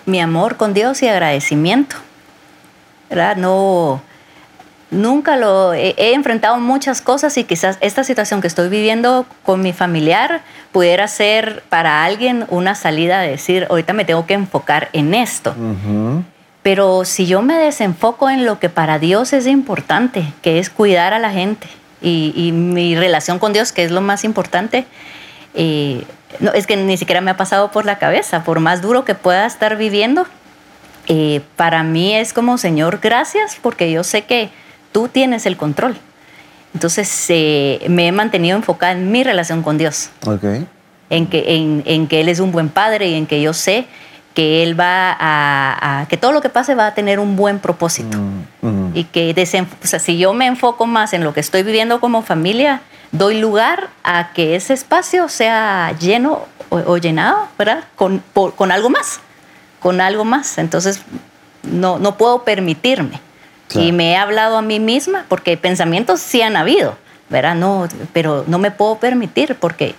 Mi 0.08 0.20
amor 0.20 0.58
con 0.58 0.74
Dios 0.74 1.04
y 1.04 1.08
agradecimiento. 1.08 1.98
¿verdad? 3.08 3.38
No, 3.38 4.02
nunca 4.90 5.38
lo 5.38 5.76
he, 5.76 5.94
he 6.00 6.16
enfrentado 6.16 6.60
muchas 6.60 7.00
cosas 7.02 7.38
y 7.38 7.44
quizás 7.44 7.78
esta 7.80 8.04
situación 8.04 8.42
que 8.42 8.48
estoy 8.48 8.70
viviendo 8.70 9.28
con 9.44 9.62
mi 9.62 9.72
familiar 9.72 10.42
pudiera 10.72 11.08
ser 11.08 11.64
para 11.70 12.04
alguien 12.04 12.48
una 12.50 12.74
salida 12.74 13.22
de 13.22 13.30
decir, 13.30 13.68
ahorita 13.70 13.94
me 13.94 14.04
tengo 14.04 14.26
que 14.26 14.34
enfocar 14.34 14.90
en 14.94 15.14
esto. 15.14 15.54
Pero 16.64 17.06
si 17.06 17.28
yo 17.28 17.44
me 17.44 17.56
desenfoco 17.60 18.32
en 18.32 18.46
lo 18.46 18.58
que 18.58 18.70
para 18.70 18.98
Dios 18.98 19.32
es 19.32 19.46
importante, 19.46 20.34
que 20.42 20.58
es 20.58 20.72
cuidar 20.72 21.14
a 21.14 21.20
la 21.20 21.30
gente 21.30 21.68
y, 22.06 22.52
mi 22.52 22.96
relación 22.96 23.40
con 23.40 23.54
Dios, 23.54 23.72
que 23.72 23.84
es 23.84 23.92
lo 23.92 24.02
más 24.02 24.24
importante, 24.24 24.86
eh, 25.54 26.04
no, 26.40 26.52
es 26.54 26.68
que 26.68 26.78
ni 26.78 26.98
siquiera 26.98 27.22
me 27.22 27.32
ha 27.32 27.38
pasado 27.38 27.72
por 27.72 27.86
la 27.86 27.98
cabeza, 27.98 28.44
por 28.44 28.60
más 28.60 28.82
duro 28.82 29.06
que 29.06 29.16
pueda 29.16 29.46
estar 29.46 29.78
viviendo, 29.78 30.28
eh, 31.08 31.42
para 31.56 31.84
mí 31.84 32.16
es 32.16 32.34
como, 32.34 32.58
Señor, 32.58 33.00
gracias, 33.02 33.58
porque 33.62 33.92
yo 33.92 34.04
sé 34.04 34.24
que 34.24 34.50
tú 34.92 35.08
tienes 35.08 35.46
el 35.46 35.58
control. 35.58 35.98
Entonces 36.74 37.26
eh, 37.30 37.86
me 37.90 38.08
he 38.08 38.12
mantenido 38.12 38.58
enfocada 38.58 38.92
en 38.92 39.12
mi 39.12 39.24
relación 39.24 39.64
con 39.64 39.78
Dios. 39.78 40.10
En, 41.10 41.28
que, 41.28 41.84
en, 41.86 42.08
que 42.08 42.22
Él 42.22 42.30
es 42.30 42.40
un 42.40 42.52
buen 42.52 42.70
padre 42.70 43.10
y 43.10 43.14
en 43.14 43.28
que 43.28 43.42
yo 43.42 43.54
sé 43.54 43.86
que 44.36 44.62
Él 44.62 44.80
va 44.80 45.16
a, 45.20 46.06
que 46.08 46.18
todo 46.18 46.34
lo 46.34 46.42
que 46.42 46.50
pase 46.50 46.76
va 46.76 46.88
a 46.88 46.94
tener 46.94 47.20
un 47.20 47.36
buen 47.36 47.58
propósito. 47.60 48.18
Mm, 48.18 48.68
mm. 48.68 48.92
Y 48.94 49.06
que 49.06 49.34
o 49.82 49.88
sea, 49.88 50.00
si 50.00 50.18
yo 50.18 50.34
me 50.34 50.46
enfoco 50.46 50.86
más 50.86 51.14
en 51.14 51.24
lo 51.24 51.34
que 51.34 51.40
estoy 51.40 51.64
viviendo 51.64 52.00
como 52.00 52.22
familia, 52.22 52.82
doy 53.12 53.40
lugar 53.40 53.90
a 54.04 54.34
que 54.34 54.56
ese 54.56 54.74
espacio 54.74 55.30
sea 55.30 55.96
lleno 56.00 56.44
o, 56.70 56.98
llenado, 56.98 57.48
¿verdad? 57.58 57.86
Con, 57.96 58.22
con 58.34 58.72
algo 58.72 58.90
más, 58.90 59.22
con 59.80 60.02
algo 60.02 60.26
más. 60.26 60.58
Entonces, 60.58 61.02
no, 61.64 61.98
no 61.98 62.18
puedo 62.18 62.44
permitirme. 62.44 63.22
Y 63.74 63.92
me 63.92 64.12
he 64.12 64.18
hablado 64.18 64.58
a 64.58 64.62
mí 64.62 64.80
misma, 64.80 65.26
porque 65.28 65.58
pensamientos 65.58 66.20
sí 66.20 66.42
han 66.42 66.56
habido, 66.56 66.98
¿verdad? 67.30 67.56
No, 67.56 67.88
pero 68.14 68.44
no 68.48 68.58
me 68.58 68.72
puedo 68.72 69.00
permitir 69.00 69.56
porque 69.56 69.96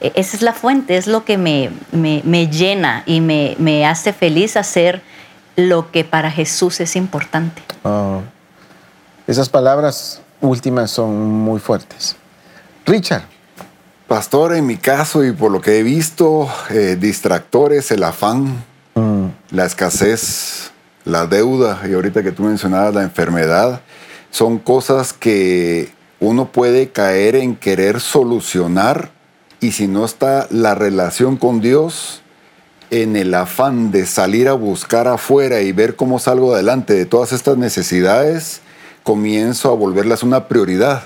esa 0.00 0.36
es 0.36 0.42
la 0.42 0.52
fuente, 0.52 0.96
es 0.96 1.06
lo 1.06 1.24
que 1.24 1.38
me, 1.38 1.70
me, 1.92 2.46
llena 2.48 3.02
y 3.06 3.20
me, 3.20 3.56
me, 3.58 3.86
hace 3.86 4.12
feliz 4.12 4.56
hacer 4.56 5.02
lo 5.56 5.90
que 5.90 6.04
para 6.04 6.30
Jesús 6.30 6.80
es 6.80 6.94
importante. 6.96 7.62
Oh. 7.82 8.22
esas 9.26 9.48
palabras 9.48 10.20
últimas 10.40 10.90
son 10.90 11.30
muy 11.30 11.60
fuertes. 11.60 12.16
Richard. 12.86 13.24
Pastor, 14.06 14.54
en 14.54 14.64
mi 14.64 14.78
caso 14.78 15.22
y 15.22 15.32
por 15.32 15.50
lo 15.50 15.60
que 15.60 15.78
he 15.78 15.82
visto, 15.82 16.48
eh, 16.70 16.96
distractores, 16.98 17.90
el 17.90 18.02
afán, 18.04 18.64
mm. 18.94 19.26
la 19.50 19.66
escasez, 19.66 20.70
la 21.04 21.26
deuda 21.26 21.82
y 21.86 21.92
ahorita 21.92 22.22
que 22.22 22.32
tú 22.32 22.44
mencionabas 22.44 22.94
la 22.94 23.02
enfermedad, 23.02 23.82
son 24.30 24.58
cosas 24.58 25.12
que 25.12 25.92
uno 26.20 26.50
puede 26.50 26.88
caer 26.88 27.36
en 27.36 27.54
querer 27.54 28.00
solucionar 28.00 29.10
y 29.60 29.72
si 29.72 29.86
no 29.86 30.04
está 30.04 30.46
la 30.50 30.74
relación 30.74 31.36
con 31.36 31.60
Dios, 31.60 32.22
en 32.90 33.16
el 33.16 33.34
afán 33.34 33.90
de 33.90 34.06
salir 34.06 34.48
a 34.48 34.54
buscar 34.54 35.08
afuera 35.08 35.60
y 35.60 35.72
ver 35.72 35.96
cómo 35.96 36.18
salgo 36.18 36.54
adelante 36.54 36.94
de 36.94 37.06
todas 37.06 37.32
estas 37.32 37.58
necesidades, 37.58 38.60
comienzo 39.02 39.70
a 39.70 39.74
volverlas 39.74 40.22
una 40.22 40.48
prioridad 40.48 41.04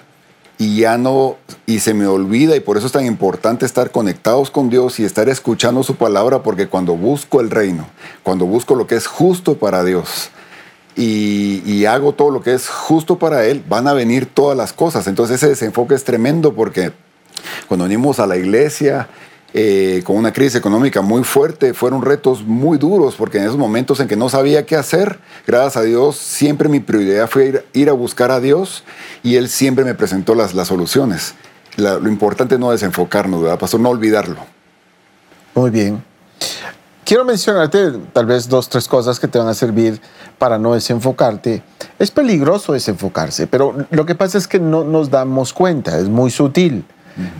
y 0.58 0.76
ya 0.76 0.96
no, 0.96 1.36
y 1.66 1.80
se 1.80 1.92
me 1.92 2.06
olvida, 2.06 2.54
y 2.54 2.60
por 2.60 2.76
eso 2.76 2.86
es 2.86 2.92
tan 2.92 3.04
importante 3.04 3.66
estar 3.66 3.90
conectados 3.90 4.50
con 4.50 4.70
Dios 4.70 5.00
y 5.00 5.04
estar 5.04 5.28
escuchando 5.28 5.82
su 5.82 5.96
palabra, 5.96 6.44
porque 6.44 6.68
cuando 6.68 6.94
busco 6.94 7.40
el 7.40 7.50
reino, 7.50 7.88
cuando 8.22 8.46
busco 8.46 8.76
lo 8.76 8.86
que 8.86 8.94
es 8.94 9.08
justo 9.08 9.56
para 9.56 9.82
Dios, 9.82 10.30
y, 10.94 11.84
hago 11.86 12.12
todo 12.12 12.30
lo 12.30 12.42
que 12.42 12.54
es 12.54 12.68
justo 12.68 13.18
para 13.18 13.44
Él, 13.44 13.64
van 13.68 13.88
a 13.88 13.92
venir 13.92 14.26
todas 14.26 14.56
las 14.56 14.72
cosas. 14.72 15.06
Entonces 15.06 15.36
ese 15.36 15.48
desenfoque 15.48 15.94
es 15.94 16.04
tremendo 16.04 16.54
porque 16.54 16.92
cuando 17.68 17.84
venimos 17.84 18.18
a 18.20 18.26
la 18.26 18.36
iglesia 18.36 19.08
eh, 19.54 20.02
con 20.04 20.16
una 20.16 20.32
crisis 20.32 20.54
económica 20.54 21.02
muy 21.02 21.24
fuerte, 21.24 21.74
fueron 21.74 22.02
retos 22.02 22.42
muy 22.42 22.78
duros, 22.78 23.16
porque 23.16 23.38
en 23.38 23.44
esos 23.44 23.58
momentos 23.58 24.00
en 24.00 24.08
que 24.08 24.16
no 24.16 24.30
sabía 24.30 24.64
qué 24.64 24.76
hacer, 24.76 25.18
gracias 25.46 25.76
a 25.76 25.82
Dios, 25.82 26.16
siempre 26.16 26.70
mi 26.70 26.80
prioridad 26.80 27.28
fue 27.28 27.62
ir, 27.74 27.90
a 27.90 27.92
buscar 27.92 28.30
a 28.30 28.40
Dios 28.40 28.82
y 29.22 29.36
Él 29.36 29.50
siempre 29.50 29.84
me 29.84 29.94
presentó 29.94 30.34
las, 30.34 30.54
las 30.54 30.68
soluciones. 30.68 31.34
lo 31.76 32.08
importante 32.08 32.58
no 32.58 32.70
desenfocarnos, 32.70 33.42
¿verdad, 33.42 33.58
Pastor? 33.58 33.80
No 33.80 33.90
olvidarlo. 33.90 34.38
Muy 35.54 35.70
bien. 35.70 36.02
Quiero 37.04 37.24
mencionarte 37.26 37.92
tal 38.12 38.24
vez 38.24 38.48
dos, 38.48 38.68
tres 38.70 38.88
cosas 38.88 39.20
que 39.20 39.28
te 39.28 39.38
van 39.38 39.48
a 39.48 39.54
servir 39.54 40.00
para 40.38 40.56
no 40.56 40.72
desenfocarte. 40.72 41.62
Es 41.98 42.10
peligroso 42.10 42.72
desenfocarse, 42.72 43.46
pero 43.46 43.86
lo 43.90 44.06
que 44.06 44.14
pasa 44.14 44.38
es 44.38 44.48
que 44.48 44.58
no 44.58 44.84
nos 44.84 45.10
damos 45.10 45.52
cuenta, 45.52 45.98
es 45.98 46.08
muy 46.08 46.30
sutil 46.30 46.86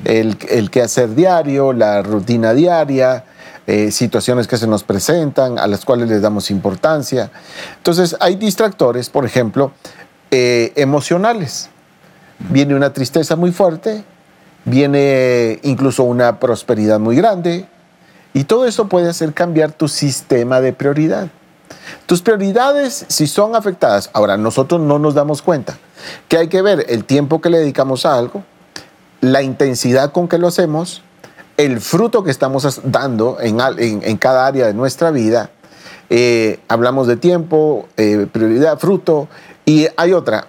el, 0.04 0.36
el 0.48 0.70
quehacer 0.70 1.14
diario, 1.14 1.72
la 1.72 2.02
rutina 2.02 2.52
diaria, 2.52 3.24
eh, 3.66 3.92
situaciones 3.92 4.48
que 4.48 4.56
se 4.56 4.66
nos 4.66 4.82
presentan, 4.82 5.58
a 5.58 5.68
las 5.68 5.84
cuales 5.84 6.08
les 6.08 6.20
damos 6.20 6.50
importancia. 6.50 7.30
Entonces, 7.76 8.16
hay 8.18 8.34
distractores, 8.34 9.08
por 9.08 9.24
ejemplo, 9.24 9.72
eh, 10.30 10.72
emocionales. 10.74 11.70
Viene 12.50 12.74
una 12.74 12.92
tristeza 12.92 13.36
muy 13.36 13.52
fuerte, 13.52 14.02
viene 14.64 15.60
incluso 15.62 16.02
una 16.02 16.40
prosperidad 16.40 16.98
muy 16.98 17.14
grande, 17.14 17.66
y 18.34 18.44
todo 18.44 18.66
eso 18.66 18.88
puede 18.88 19.08
hacer 19.08 19.32
cambiar 19.32 19.72
tu 19.72 19.86
sistema 19.86 20.60
de 20.60 20.72
prioridad. 20.72 21.28
Tus 22.06 22.20
prioridades, 22.20 23.04
si 23.08 23.26
son 23.26 23.54
afectadas, 23.54 24.10
ahora 24.12 24.36
nosotros 24.36 24.80
no 24.80 24.98
nos 24.98 25.14
damos 25.14 25.40
cuenta 25.40 25.78
que 26.28 26.36
hay 26.36 26.48
que 26.48 26.62
ver 26.62 26.84
el 26.88 27.04
tiempo 27.04 27.40
que 27.40 27.48
le 27.48 27.58
dedicamos 27.58 28.06
a 28.06 28.16
algo, 28.18 28.44
la 29.22 29.40
intensidad 29.40 30.12
con 30.12 30.28
que 30.28 30.36
lo 30.36 30.48
hacemos, 30.48 31.00
el 31.56 31.80
fruto 31.80 32.24
que 32.24 32.30
estamos 32.30 32.80
dando 32.84 33.38
en, 33.40 33.58
en, 33.78 34.16
cada 34.18 34.46
área 34.46 34.66
de 34.66 34.74
nuestra 34.74 35.10
vida. 35.12 35.50
Eh, 36.10 36.58
hablamos 36.68 37.06
de 37.06 37.16
tiempo, 37.16 37.88
eh, 37.96 38.26
prioridad, 38.30 38.78
fruto, 38.78 39.28
y 39.64 39.86
hay 39.96 40.12
otra. 40.12 40.48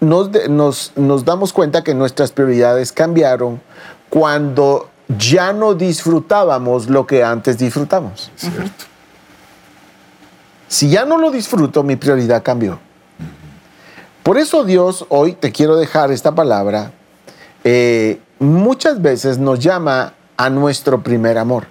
Nos, 0.00 0.30
nos, 0.48 0.92
nos 0.96 1.24
damos 1.24 1.52
cuenta 1.52 1.84
que 1.84 1.94
nuestras 1.94 2.32
prioridades 2.32 2.92
cambiaron 2.92 3.60
cuando 4.08 4.88
ya 5.18 5.52
no 5.52 5.74
disfrutábamos 5.74 6.88
lo 6.88 7.06
que 7.06 7.22
antes 7.22 7.58
disfrutamos. 7.58 8.30
Cierto. 8.36 8.84
Si 10.66 10.88
ya 10.88 11.04
no 11.04 11.18
lo 11.18 11.30
disfruto, 11.30 11.82
mi 11.82 11.96
prioridad 11.96 12.42
cambió. 12.42 12.78
Por 14.22 14.38
eso 14.38 14.64
Dios, 14.64 15.04
hoy 15.10 15.34
te 15.34 15.52
quiero 15.52 15.76
dejar 15.76 16.10
esta 16.10 16.34
palabra 16.34 16.92
eh, 17.64 18.20
muchas 18.38 19.02
veces 19.02 19.38
nos 19.38 19.58
llama 19.58 20.14
a 20.36 20.50
nuestro 20.50 21.02
primer 21.02 21.38
amor. 21.38 21.66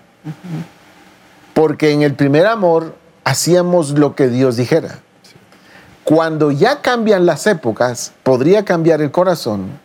Porque 1.54 1.92
en 1.92 2.02
el 2.02 2.14
primer 2.14 2.46
amor 2.46 2.96
hacíamos 3.24 3.92
lo 3.92 4.16
que 4.16 4.28
Dios 4.28 4.58
dijera. 4.58 5.00
Cuando 6.04 6.52
ya 6.52 6.82
cambian 6.82 7.26
las 7.26 7.48
épocas, 7.48 8.14
podría 8.24 8.64
cambiar 8.64 9.02
el 9.02 9.12
corazón. 9.12 9.80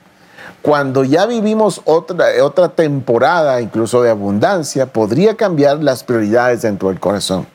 Cuando 0.60 1.02
ya 1.02 1.26
vivimos 1.26 1.80
otra, 1.84 2.26
otra 2.42 2.68
temporada, 2.68 3.60
incluso 3.60 4.02
de 4.02 4.10
abundancia, 4.10 4.86
podría 4.86 5.36
cambiar 5.36 5.82
las 5.82 6.04
prioridades 6.04 6.62
dentro 6.62 6.90
del 6.90 7.00
corazón. 7.00 7.48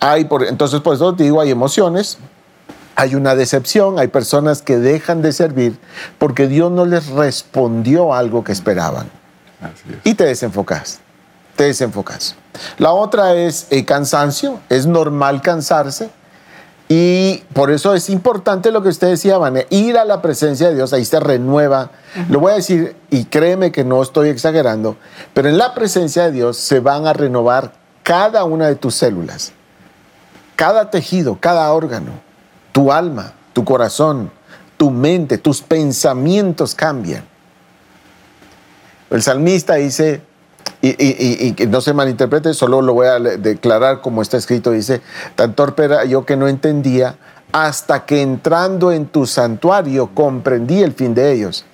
Hay 0.00 0.26
por, 0.26 0.44
entonces, 0.44 0.80
por 0.80 0.94
eso 0.94 1.14
te 1.14 1.24
digo, 1.24 1.40
hay 1.40 1.50
emociones, 1.50 2.18
hay 2.96 3.14
una 3.14 3.34
decepción, 3.34 3.98
hay 3.98 4.08
personas 4.08 4.62
que 4.62 4.78
dejan 4.78 5.22
de 5.22 5.32
servir 5.32 5.78
porque 6.18 6.46
Dios 6.46 6.70
no 6.70 6.84
les 6.84 7.08
respondió 7.08 8.14
algo 8.14 8.44
que 8.44 8.52
esperaban. 8.52 9.08
Y 10.04 10.14
te 10.14 10.24
desenfocas, 10.24 11.00
te 11.56 11.64
desenfocas. 11.64 12.36
La 12.78 12.92
otra 12.92 13.34
es 13.34 13.66
el 13.70 13.84
cansancio, 13.84 14.60
es 14.68 14.86
normal 14.86 15.40
cansarse. 15.42 16.10
Y 16.86 17.42
por 17.54 17.70
eso 17.70 17.94
es 17.94 18.10
importante 18.10 18.70
lo 18.70 18.82
que 18.82 18.90
usted 18.90 19.08
decía, 19.08 19.38
Van, 19.38 19.56
ir 19.70 19.96
a 19.96 20.04
la 20.04 20.20
presencia 20.20 20.68
de 20.68 20.74
Dios, 20.74 20.92
ahí 20.92 21.04
se 21.06 21.18
renueva. 21.18 21.90
Lo 22.28 22.40
voy 22.40 22.52
a 22.52 22.56
decir, 22.56 22.94
y 23.10 23.24
créeme 23.24 23.72
que 23.72 23.84
no 23.84 24.02
estoy 24.02 24.28
exagerando, 24.28 24.96
pero 25.32 25.48
en 25.48 25.56
la 25.56 25.74
presencia 25.74 26.24
de 26.24 26.32
Dios 26.32 26.58
se 26.58 26.80
van 26.80 27.06
a 27.06 27.14
renovar 27.14 27.72
cada 28.02 28.44
una 28.44 28.68
de 28.68 28.74
tus 28.74 28.94
células, 28.96 29.52
cada 30.56 30.90
tejido, 30.90 31.38
cada 31.40 31.72
órgano 31.72 32.23
tu 32.74 32.90
alma, 32.90 33.32
tu 33.52 33.64
corazón, 33.64 34.32
tu 34.76 34.90
mente, 34.90 35.38
tus 35.38 35.62
pensamientos 35.62 36.74
cambian. 36.74 37.24
El 39.10 39.22
salmista 39.22 39.76
dice, 39.76 40.22
y, 40.82 41.54
no 41.68 41.80
se 41.80 41.92
malinterprete, 41.92 42.52
solo 42.52 42.82
lo 42.82 42.92
voy 42.92 43.06
a 43.06 43.20
declarar 43.20 44.00
como 44.00 44.22
está 44.22 44.38
escrito, 44.38 44.72
dice, 44.72 45.02
tan 45.36 45.54
torpe 45.54 45.84
era 45.84 46.04
yo 46.04 46.26
que 46.26 46.36
no 46.36 46.48
entendía, 46.48 47.14
hasta 47.52 48.06
que 48.06 48.22
entrando 48.22 48.90
en 48.90 49.06
tu 49.06 49.24
santuario 49.24 50.10
comprendí 50.12 50.82
el 50.82 50.94
fin 50.94 51.14
de 51.14 51.30
ellos. 51.30 51.64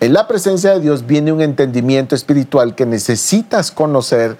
En 0.00 0.12
la 0.12 0.26
presencia 0.26 0.72
de 0.72 0.80
Dios 0.80 1.06
viene 1.06 1.30
un 1.30 1.40
entendimiento 1.40 2.16
espiritual 2.16 2.74
que 2.74 2.84
necesitas 2.84 3.70
conocer 3.70 4.36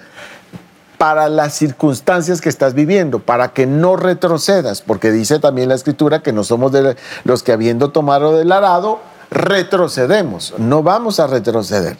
para 0.99 1.29
las 1.29 1.53
circunstancias 1.53 2.41
que 2.41 2.49
estás 2.49 2.73
viviendo, 2.73 3.19
para 3.19 3.53
que 3.53 3.65
no 3.65 3.95
retrocedas, 3.95 4.81
porque 4.81 5.11
dice 5.11 5.39
también 5.39 5.69
la 5.69 5.75
escritura 5.75 6.21
que 6.21 6.33
no 6.33 6.43
somos 6.43 6.73
los 7.23 7.41
que 7.41 7.53
habiendo 7.53 7.91
tomado 7.91 8.37
del 8.37 8.51
arado, 8.51 8.99
retrocedemos, 9.31 10.55
no 10.57 10.83
vamos 10.83 11.21
a 11.21 11.27
retroceder. 11.27 11.97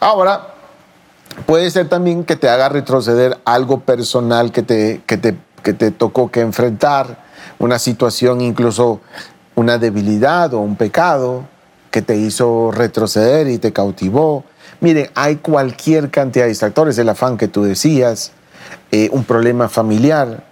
Ahora, 0.00 0.54
puede 1.44 1.70
ser 1.70 1.90
también 1.90 2.24
que 2.24 2.34
te 2.34 2.48
haga 2.48 2.70
retroceder 2.70 3.38
algo 3.44 3.80
personal 3.80 4.52
que 4.52 4.62
te, 4.62 5.02
que 5.06 5.18
te, 5.18 5.36
que 5.62 5.74
te 5.74 5.90
tocó 5.90 6.30
que 6.30 6.40
enfrentar, 6.40 7.22
una 7.58 7.78
situación, 7.78 8.40
incluso 8.40 9.00
una 9.54 9.76
debilidad 9.76 10.54
o 10.54 10.60
un 10.60 10.76
pecado 10.76 11.44
que 11.90 12.00
te 12.00 12.16
hizo 12.16 12.70
retroceder 12.72 13.48
y 13.48 13.58
te 13.58 13.74
cautivó. 13.74 14.44
Miren, 14.80 15.10
hay 15.14 15.36
cualquier 15.36 16.10
cantidad 16.10 16.44
de 16.44 16.50
distractores, 16.50 16.98
el 16.98 17.08
afán 17.08 17.36
que 17.36 17.48
tú 17.48 17.64
decías, 17.64 18.32
eh, 18.90 19.08
un 19.12 19.24
problema 19.24 19.68
familiar. 19.68 20.44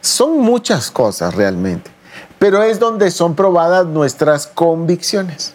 Son 0.00 0.38
muchas 0.38 0.90
cosas 0.90 1.34
realmente, 1.34 1.90
pero 2.38 2.62
es 2.62 2.78
donde 2.78 3.10
son 3.10 3.34
probadas 3.34 3.86
nuestras 3.86 4.46
convicciones. 4.46 5.54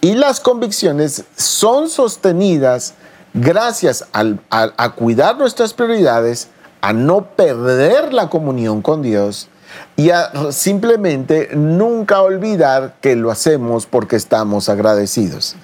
Y 0.00 0.14
las 0.14 0.40
convicciones 0.40 1.24
son 1.36 1.88
sostenidas 1.88 2.94
gracias 3.34 4.06
a 4.12 4.90
cuidar 4.92 5.36
nuestras 5.36 5.74
prioridades, 5.74 6.48
a 6.80 6.92
no 6.92 7.24
perder 7.36 8.12
la 8.12 8.30
comunión 8.30 8.80
con 8.82 9.02
Dios 9.02 9.48
y 9.96 10.10
a 10.10 10.52
simplemente 10.52 11.50
nunca 11.54 12.22
olvidar 12.22 12.94
que 13.00 13.16
lo 13.16 13.30
hacemos 13.30 13.86
porque 13.86 14.16
estamos 14.16 14.68
agradecidos. 14.68 15.56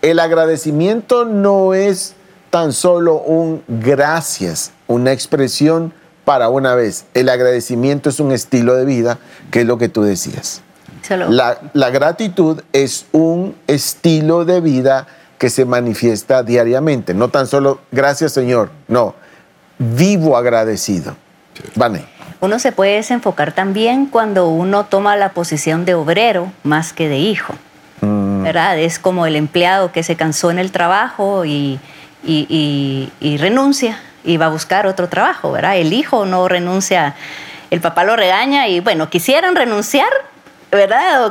El 0.00 0.18
agradecimiento 0.18 1.24
no 1.24 1.74
es 1.74 2.14
tan 2.50 2.72
solo 2.72 3.16
un 3.16 3.62
gracias, 3.68 4.72
una 4.86 5.12
expresión 5.12 5.92
para 6.24 6.48
una 6.48 6.74
vez. 6.74 7.04
El 7.14 7.28
agradecimiento 7.28 8.08
es 8.10 8.20
un 8.20 8.32
estilo 8.32 8.74
de 8.74 8.84
vida, 8.84 9.18
que 9.50 9.60
es 9.60 9.66
lo 9.66 9.78
que 9.78 9.88
tú 9.88 10.02
decías. 10.02 10.62
La, 11.08 11.58
la, 11.72 11.90
gratitud 11.90 12.62
es 12.72 13.06
un 13.10 13.56
estilo 13.66 14.44
de 14.44 14.60
vida 14.60 15.08
que 15.36 15.50
se 15.50 15.64
manifiesta 15.64 16.44
diariamente, 16.44 17.12
no 17.12 17.28
tan 17.28 17.48
solo 17.48 17.80
gracias 17.90 18.32
Señor, 18.32 18.70
no, 18.86 19.16
vivo 19.78 20.36
agradecido. 20.36 21.16
Vane. 21.74 22.11
Uno 22.42 22.58
se 22.58 22.72
puede 22.72 22.96
desenfocar 22.96 23.52
también 23.52 24.06
cuando 24.06 24.48
uno 24.48 24.84
toma 24.86 25.14
la 25.14 25.28
posición 25.28 25.84
de 25.84 25.94
obrero 25.94 26.52
más 26.64 26.92
que 26.92 27.08
de 27.08 27.18
hijo. 27.18 27.54
Mm. 28.00 28.42
¿Verdad? 28.42 28.80
Es 28.80 28.98
como 28.98 29.26
el 29.26 29.36
empleado 29.36 29.92
que 29.92 30.02
se 30.02 30.16
cansó 30.16 30.50
en 30.50 30.58
el 30.58 30.72
trabajo 30.72 31.44
y, 31.44 31.78
y, 32.24 33.36
renuncia 33.38 34.00
y 34.24 34.38
va 34.38 34.46
a 34.46 34.48
buscar 34.48 34.88
otro 34.88 35.08
trabajo, 35.08 35.52
¿verdad? 35.52 35.76
El 35.76 35.92
hijo 35.92 36.26
no 36.26 36.48
renuncia, 36.48 37.14
el 37.70 37.80
papá 37.80 38.02
lo 38.02 38.16
regaña 38.16 38.66
y 38.66 38.80
bueno, 38.80 39.08
quisieran 39.08 39.54
renunciar, 39.54 40.10
¿verdad? 40.72 41.30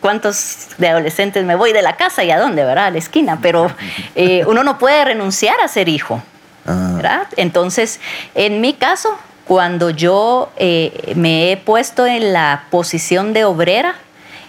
¿Cuántos 0.00 0.70
de 0.76 0.88
adolescentes 0.88 1.44
me 1.44 1.54
voy 1.54 1.72
de 1.72 1.82
la 1.82 1.94
casa 1.94 2.24
y 2.24 2.32
a 2.32 2.40
dónde, 2.40 2.64
verdad? 2.64 2.86
A 2.86 2.90
la 2.90 2.98
esquina, 2.98 3.38
pero 3.40 3.70
eh, 4.16 4.44
uno 4.48 4.64
no 4.64 4.76
puede 4.76 5.04
renunciar 5.04 5.60
a 5.60 5.68
ser 5.68 5.88
hijo, 5.88 6.20
ah. 6.66 6.94
¿verdad? 6.96 7.28
Entonces, 7.36 8.00
en 8.34 8.60
mi 8.60 8.72
caso, 8.72 9.16
cuando 9.46 9.90
yo 9.90 10.50
eh, 10.56 11.12
me 11.16 11.52
he 11.52 11.56
puesto 11.56 12.06
en 12.06 12.32
la 12.32 12.64
posición 12.70 13.32
de 13.32 13.44
obrera, 13.44 13.96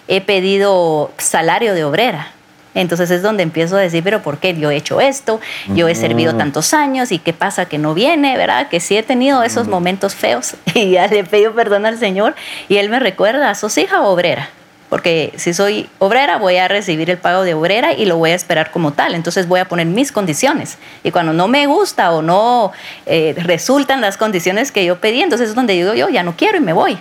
he 0.08 0.20
pedido 0.20 1.10
salario 1.18 1.74
de 1.74 1.84
obrera. 1.84 2.28
Entonces 2.74 3.10
es 3.10 3.22
donde 3.22 3.44
empiezo 3.44 3.76
a 3.76 3.80
decir, 3.80 4.02
pero 4.02 4.22
¿por 4.22 4.38
qué 4.38 4.54
yo 4.58 4.70
he 4.70 4.76
hecho 4.76 5.00
esto? 5.00 5.40
Yo 5.74 5.86
he 5.86 5.94
servido 5.94 6.34
tantos 6.34 6.74
años 6.74 7.12
y 7.12 7.20
qué 7.20 7.32
pasa 7.32 7.66
que 7.66 7.78
no 7.78 7.94
viene, 7.94 8.36
¿verdad? 8.36 8.68
Que 8.68 8.80
sí 8.80 8.96
he 8.96 9.04
tenido 9.04 9.44
esos 9.44 9.68
momentos 9.68 10.14
feos 10.14 10.56
y 10.74 10.90
ya 10.90 11.06
le 11.06 11.20
he 11.20 11.24
pedido 11.24 11.52
perdón 11.52 11.86
al 11.86 11.98
Señor 11.98 12.34
y 12.68 12.78
Él 12.78 12.88
me 12.88 12.98
recuerda, 12.98 13.54
¿sos 13.54 13.78
hija 13.78 14.02
obrera? 14.02 14.48
Porque 14.88 15.32
si 15.36 15.54
soy 15.54 15.88
obrera 15.98 16.38
voy 16.38 16.56
a 16.56 16.68
recibir 16.68 17.10
el 17.10 17.18
pago 17.18 17.42
de 17.42 17.54
obrera 17.54 17.92
y 17.92 18.06
lo 18.06 18.16
voy 18.16 18.30
a 18.30 18.34
esperar 18.34 18.70
como 18.70 18.92
tal, 18.92 19.14
entonces 19.14 19.48
voy 19.48 19.60
a 19.60 19.64
poner 19.66 19.86
mis 19.86 20.12
condiciones 20.12 20.78
y 21.02 21.10
cuando 21.10 21.32
no 21.32 21.48
me 21.48 21.66
gusta 21.66 22.12
o 22.12 22.22
no 22.22 22.72
eh, 23.06 23.34
resultan 23.38 24.00
las 24.00 24.16
condiciones 24.16 24.72
que 24.72 24.84
yo 24.84 25.00
pedí, 25.00 25.22
entonces 25.22 25.50
es 25.50 25.54
donde 25.54 25.74
digo 25.74 25.94
yo 25.94 26.08
ya 26.08 26.22
no 26.22 26.36
quiero 26.36 26.58
y 26.58 26.60
me 26.60 26.72
voy. 26.72 26.98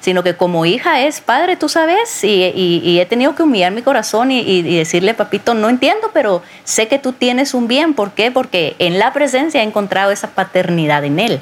Sino 0.00 0.22
que 0.22 0.36
como 0.36 0.64
hija 0.66 1.02
es 1.02 1.20
padre, 1.20 1.56
tú 1.56 1.68
sabes, 1.68 2.22
y, 2.24 2.98
he 3.00 3.06
tenido 3.06 3.34
que 3.34 3.42
humillar 3.42 3.72
mi 3.72 3.82
corazón 3.82 4.30
y, 4.30 4.40
y, 4.40 4.62
decirle, 4.78 5.14
papito, 5.14 5.54
no 5.54 5.68
entiendo, 5.68 6.10
pero 6.12 6.42
sé 6.64 6.88
que 6.88 6.98
tú 6.98 7.12
tienes 7.12 7.54
un 7.54 7.68
bien. 7.68 7.94
¿Por 7.94 8.12
qué? 8.12 8.30
Porque 8.30 8.76
en 8.78 8.98
la 8.98 9.12
presencia 9.12 9.60
he 9.62 9.64
encontrado 9.64 10.10
esa 10.10 10.28
paternidad 10.28 11.04
en 11.04 11.18
él. 11.18 11.40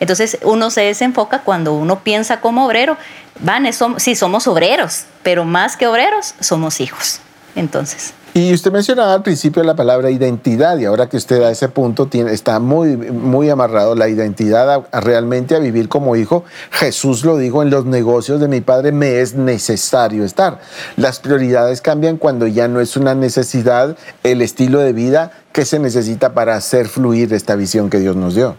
Entonces 0.00 0.38
uno 0.42 0.70
se 0.70 0.82
desenfoca 0.82 1.40
cuando 1.40 1.72
uno 1.72 2.00
piensa 2.00 2.40
como 2.40 2.66
obrero, 2.66 2.96
van, 3.40 3.66
sí, 3.98 4.14
somos 4.14 4.46
obreros, 4.46 5.04
pero 5.22 5.44
más 5.44 5.76
que 5.76 5.86
obreros, 5.86 6.34
somos 6.40 6.80
hijos. 6.80 7.20
Entonces. 7.54 8.12
Y 8.36 8.52
usted 8.52 8.70
mencionaba 8.70 9.14
al 9.14 9.22
principio 9.22 9.62
la 9.62 9.74
palabra 9.74 10.10
identidad 10.10 10.76
y 10.76 10.84
ahora 10.84 11.08
que 11.08 11.16
usted 11.16 11.42
a 11.42 11.50
ese 11.50 11.70
punto 11.70 12.04
tiene, 12.04 12.34
está 12.34 12.60
muy, 12.60 12.94
muy 12.94 13.48
amarrado 13.48 13.94
la 13.94 14.10
identidad 14.10 14.86
realmente 14.92 15.56
a 15.56 15.58
vivir 15.58 15.88
como 15.88 16.16
hijo. 16.16 16.44
Jesús 16.70 17.24
lo 17.24 17.38
dijo, 17.38 17.62
en 17.62 17.70
los 17.70 17.86
negocios 17.86 18.38
de 18.38 18.46
mi 18.48 18.60
padre 18.60 18.92
me 18.92 19.22
es 19.22 19.36
necesario 19.36 20.22
estar. 20.22 20.60
Las 20.96 21.18
prioridades 21.18 21.80
cambian 21.80 22.18
cuando 22.18 22.46
ya 22.46 22.68
no 22.68 22.82
es 22.82 22.98
una 22.98 23.14
necesidad 23.14 23.96
el 24.22 24.42
estilo 24.42 24.80
de 24.80 24.92
vida 24.92 25.30
que 25.52 25.64
se 25.64 25.78
necesita 25.78 26.34
para 26.34 26.56
hacer 26.56 26.88
fluir 26.88 27.32
esta 27.32 27.56
visión 27.56 27.88
que 27.88 28.00
Dios 28.00 28.16
nos 28.16 28.34
dio. 28.34 28.58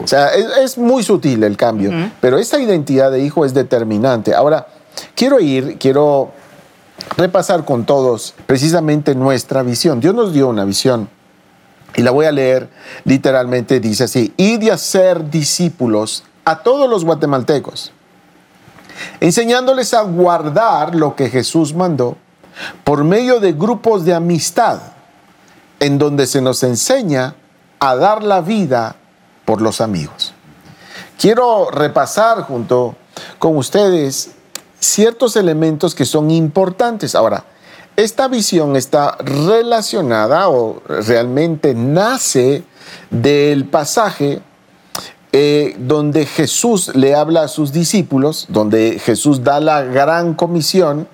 O 0.00 0.06
sea, 0.06 0.28
es, 0.28 0.78
muy 0.78 1.02
sutil 1.02 1.42
el 1.42 1.56
cambio, 1.56 1.90
pero 2.20 2.38
esa 2.38 2.60
identidad 2.60 3.10
de 3.10 3.18
hijo 3.18 3.44
es 3.44 3.52
determinante. 3.52 4.32
Ahora, 4.32 4.68
quiero 5.16 5.40
ir, 5.40 5.76
quiero 5.76 6.30
repasar 7.16 7.64
con 7.64 7.84
todos 7.84 8.34
precisamente 8.46 9.14
nuestra 9.14 9.62
visión. 9.62 10.00
Dios 10.00 10.14
nos 10.14 10.32
dio 10.32 10.48
una 10.48 10.64
visión 10.64 11.08
y 11.94 12.02
la 12.02 12.10
voy 12.10 12.26
a 12.26 12.32
leer 12.32 12.68
literalmente, 13.04 13.80
dice 13.80 14.04
así, 14.04 14.32
y 14.36 14.58
de 14.58 14.72
hacer 14.72 15.30
discípulos 15.30 16.24
a 16.44 16.62
todos 16.62 16.88
los 16.88 17.04
guatemaltecos, 17.04 17.92
enseñándoles 19.20 19.94
a 19.94 20.02
guardar 20.02 20.94
lo 20.94 21.14
que 21.14 21.30
Jesús 21.30 21.74
mandó 21.74 22.16
por 22.84 23.04
medio 23.04 23.40
de 23.40 23.52
grupos 23.52 24.04
de 24.04 24.14
amistad, 24.14 24.80
en 25.80 25.98
donde 25.98 26.26
se 26.26 26.40
nos 26.40 26.62
enseña 26.62 27.34
a 27.78 27.94
dar 27.96 28.22
la 28.22 28.40
vida 28.40 28.96
por 29.44 29.60
los 29.60 29.80
amigos. 29.80 30.32
Quiero 31.18 31.70
repasar 31.70 32.42
junto 32.42 32.96
con 33.38 33.56
ustedes 33.56 34.32
ciertos 34.80 35.36
elementos 35.36 35.94
que 35.94 36.04
son 36.04 36.30
importantes. 36.30 37.14
Ahora, 37.14 37.44
esta 37.96 38.28
visión 38.28 38.76
está 38.76 39.16
relacionada 39.18 40.48
o 40.48 40.80
realmente 40.86 41.74
nace 41.74 42.62
del 43.10 43.64
pasaje 43.64 44.40
eh, 45.32 45.74
donde 45.78 46.24
Jesús 46.24 46.94
le 46.94 47.14
habla 47.14 47.42
a 47.42 47.48
sus 47.48 47.72
discípulos, 47.72 48.46
donde 48.48 48.98
Jesús 48.98 49.44
da 49.44 49.60
la 49.60 49.82
gran 49.82 50.34
comisión. 50.34 51.06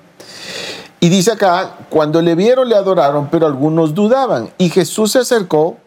Y 1.01 1.09
dice 1.09 1.33
acá, 1.33 1.79
cuando 1.91 2.23
le 2.23 2.35
vieron 2.35 2.69
le 2.69 2.77
adoraron, 2.77 3.29
pero 3.29 3.47
algunos 3.47 3.95
dudaban. 3.95 4.51
Y 4.57 4.69
Jesús 4.69 5.13
se 5.13 5.19
acercó 5.19 5.79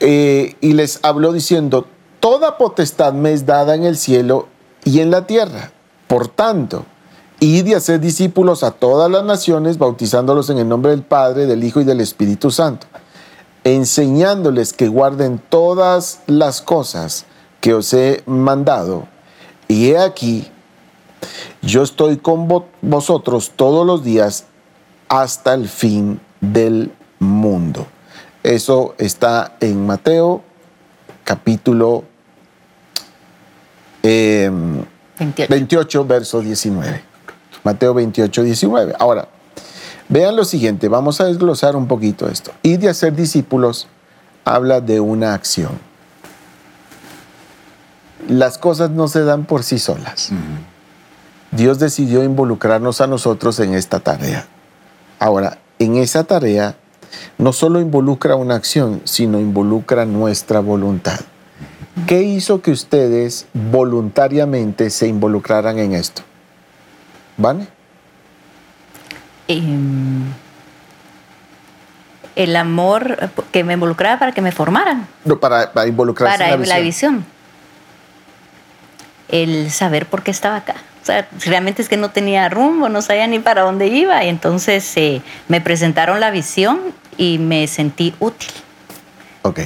eh, 0.00 0.56
y 0.60 0.72
les 0.72 1.00
habló 1.02 1.32
diciendo, 1.32 1.86
toda 2.18 2.56
potestad 2.56 3.12
me 3.12 3.32
es 3.32 3.46
dada 3.46 3.74
en 3.74 3.84
el 3.84 3.96
cielo 3.96 4.48
y 4.84 5.00
en 5.00 5.10
la 5.10 5.26
tierra. 5.26 5.70
Por 6.12 6.28
tanto, 6.28 6.84
id 7.40 7.68
y 7.68 7.72
hacer 7.72 7.98
discípulos 7.98 8.64
a 8.64 8.72
todas 8.72 9.10
las 9.10 9.24
naciones, 9.24 9.78
bautizándolos 9.78 10.50
en 10.50 10.58
el 10.58 10.68
nombre 10.68 10.90
del 10.90 11.00
Padre, 11.00 11.46
del 11.46 11.64
Hijo 11.64 11.80
y 11.80 11.84
del 11.84 12.02
Espíritu 12.02 12.50
Santo, 12.50 12.86
enseñándoles 13.64 14.74
que 14.74 14.88
guarden 14.88 15.40
todas 15.48 16.20
las 16.26 16.60
cosas 16.60 17.24
que 17.62 17.72
os 17.72 17.94
he 17.94 18.22
mandado. 18.26 19.08
Y 19.68 19.92
he 19.92 19.98
aquí, 19.98 20.50
yo 21.62 21.82
estoy 21.82 22.18
con 22.18 22.46
vosotros 22.82 23.52
todos 23.56 23.86
los 23.86 24.04
días 24.04 24.44
hasta 25.08 25.54
el 25.54 25.66
fin 25.66 26.20
del 26.42 26.92
mundo. 27.20 27.86
Eso 28.42 28.94
está 28.98 29.56
en 29.60 29.86
Mateo 29.86 30.42
capítulo 31.24 32.04
28. 35.18 36.00
Em, 36.00 36.08
verso 36.08 36.40
19. 36.40 37.02
Mateo 37.64 37.94
28, 37.94 38.42
19. 38.42 38.94
Ahora, 38.98 39.28
vean 40.08 40.36
lo 40.36 40.44
siguiente, 40.44 40.88
vamos 40.88 41.20
a 41.20 41.26
desglosar 41.26 41.76
un 41.76 41.86
poquito 41.86 42.28
esto. 42.28 42.52
Y 42.62 42.76
de 42.76 42.88
hacer 42.88 43.14
discípulos 43.14 43.88
habla 44.44 44.80
de 44.80 45.00
una 45.00 45.34
acción. 45.34 45.78
Las 48.28 48.58
cosas 48.58 48.90
no 48.90 49.08
se 49.08 49.24
dan 49.24 49.44
por 49.44 49.62
sí 49.62 49.78
solas. 49.78 50.30
Dios 51.50 51.78
decidió 51.78 52.24
involucrarnos 52.24 53.00
a 53.00 53.06
nosotros 53.06 53.58
en 53.60 53.74
esta 53.74 54.00
tarea. 54.00 54.46
Ahora, 55.18 55.58
en 55.78 55.96
esa 55.96 56.24
tarea 56.24 56.76
no 57.38 57.52
solo 57.52 57.80
involucra 57.80 58.36
una 58.36 58.54
acción, 58.54 59.02
sino 59.04 59.38
involucra 59.38 60.04
nuestra 60.06 60.60
voluntad. 60.60 61.20
¿Qué 62.06 62.22
hizo 62.22 62.62
que 62.62 62.70
ustedes 62.70 63.46
voluntariamente 63.52 64.88
se 64.90 65.08
involucraran 65.08 65.78
en 65.78 65.92
esto? 65.92 66.22
¿Vale? 67.36 67.68
Em, 69.48 70.24
el 72.34 72.56
amor 72.56 73.30
que 73.50 73.62
me 73.62 73.74
involucraba 73.74 74.18
para 74.18 74.32
que 74.32 74.40
me 74.40 74.52
formaran. 74.52 75.06
No, 75.24 75.38
para, 75.38 75.72
para 75.72 75.86
involucrarse 75.86 76.38
para 76.38 76.54
en 76.54 76.68
la 76.68 76.78
visión. 76.78 77.26
El 79.28 79.70
saber 79.70 80.06
por 80.06 80.22
qué 80.22 80.30
estaba 80.30 80.56
acá. 80.56 80.76
O 81.02 81.04
sea, 81.04 81.28
realmente 81.44 81.82
es 81.82 81.88
que 81.88 81.96
no 81.96 82.10
tenía 82.10 82.48
rumbo, 82.48 82.88
no 82.88 83.02
sabía 83.02 83.26
ni 83.26 83.38
para 83.38 83.62
dónde 83.62 83.88
iba. 83.88 84.24
Y 84.24 84.28
entonces 84.28 84.96
eh, 84.96 85.20
me 85.48 85.60
presentaron 85.60 86.20
la 86.20 86.30
visión 86.30 86.80
y 87.18 87.38
me 87.38 87.66
sentí 87.66 88.14
útil. 88.18 88.50
Ok. 89.42 89.60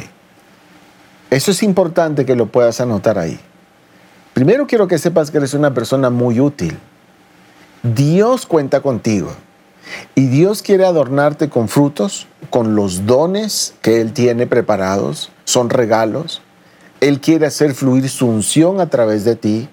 Eso 1.31 1.51
es 1.51 1.63
importante 1.63 2.25
que 2.25 2.37
lo 2.37 2.47
puedas 2.47 2.81
anotar 2.81 3.19
ahí. 3.19 3.41
Primero 4.33 4.67
quiero 4.67 4.87
que 4.87 4.99
sepas 4.99 5.31
que 5.31 5.39
eres 5.39 5.55
una 5.55 5.75
persona 5.75 6.11
muy 6.11 6.41
útil. 6.41 6.79
Dios 7.83 8.47
cuenta 8.47 8.81
contigo. 8.81 9.33
Y 10.15 10.27
Dios 10.27 10.63
quiere 10.63 10.85
adornarte 10.85 11.49
con 11.49 11.69
frutos, 11.69 12.27
con 12.51 12.75
los 12.75 13.07
dones 13.07 13.75
que 13.83 14.01
Él 14.01 14.13
tiene 14.13 14.47
preparados, 14.47 15.31
son 15.45 15.71
regalos. 15.71 16.43
Él 17.01 17.21
quiere 17.21 17.47
hacer 17.47 17.75
fluir 17.75 18.09
su 18.09 18.27
unción 18.27 18.81
a 18.81 18.89
través 18.89 19.25
de 19.25 19.37
ti. 19.37 19.69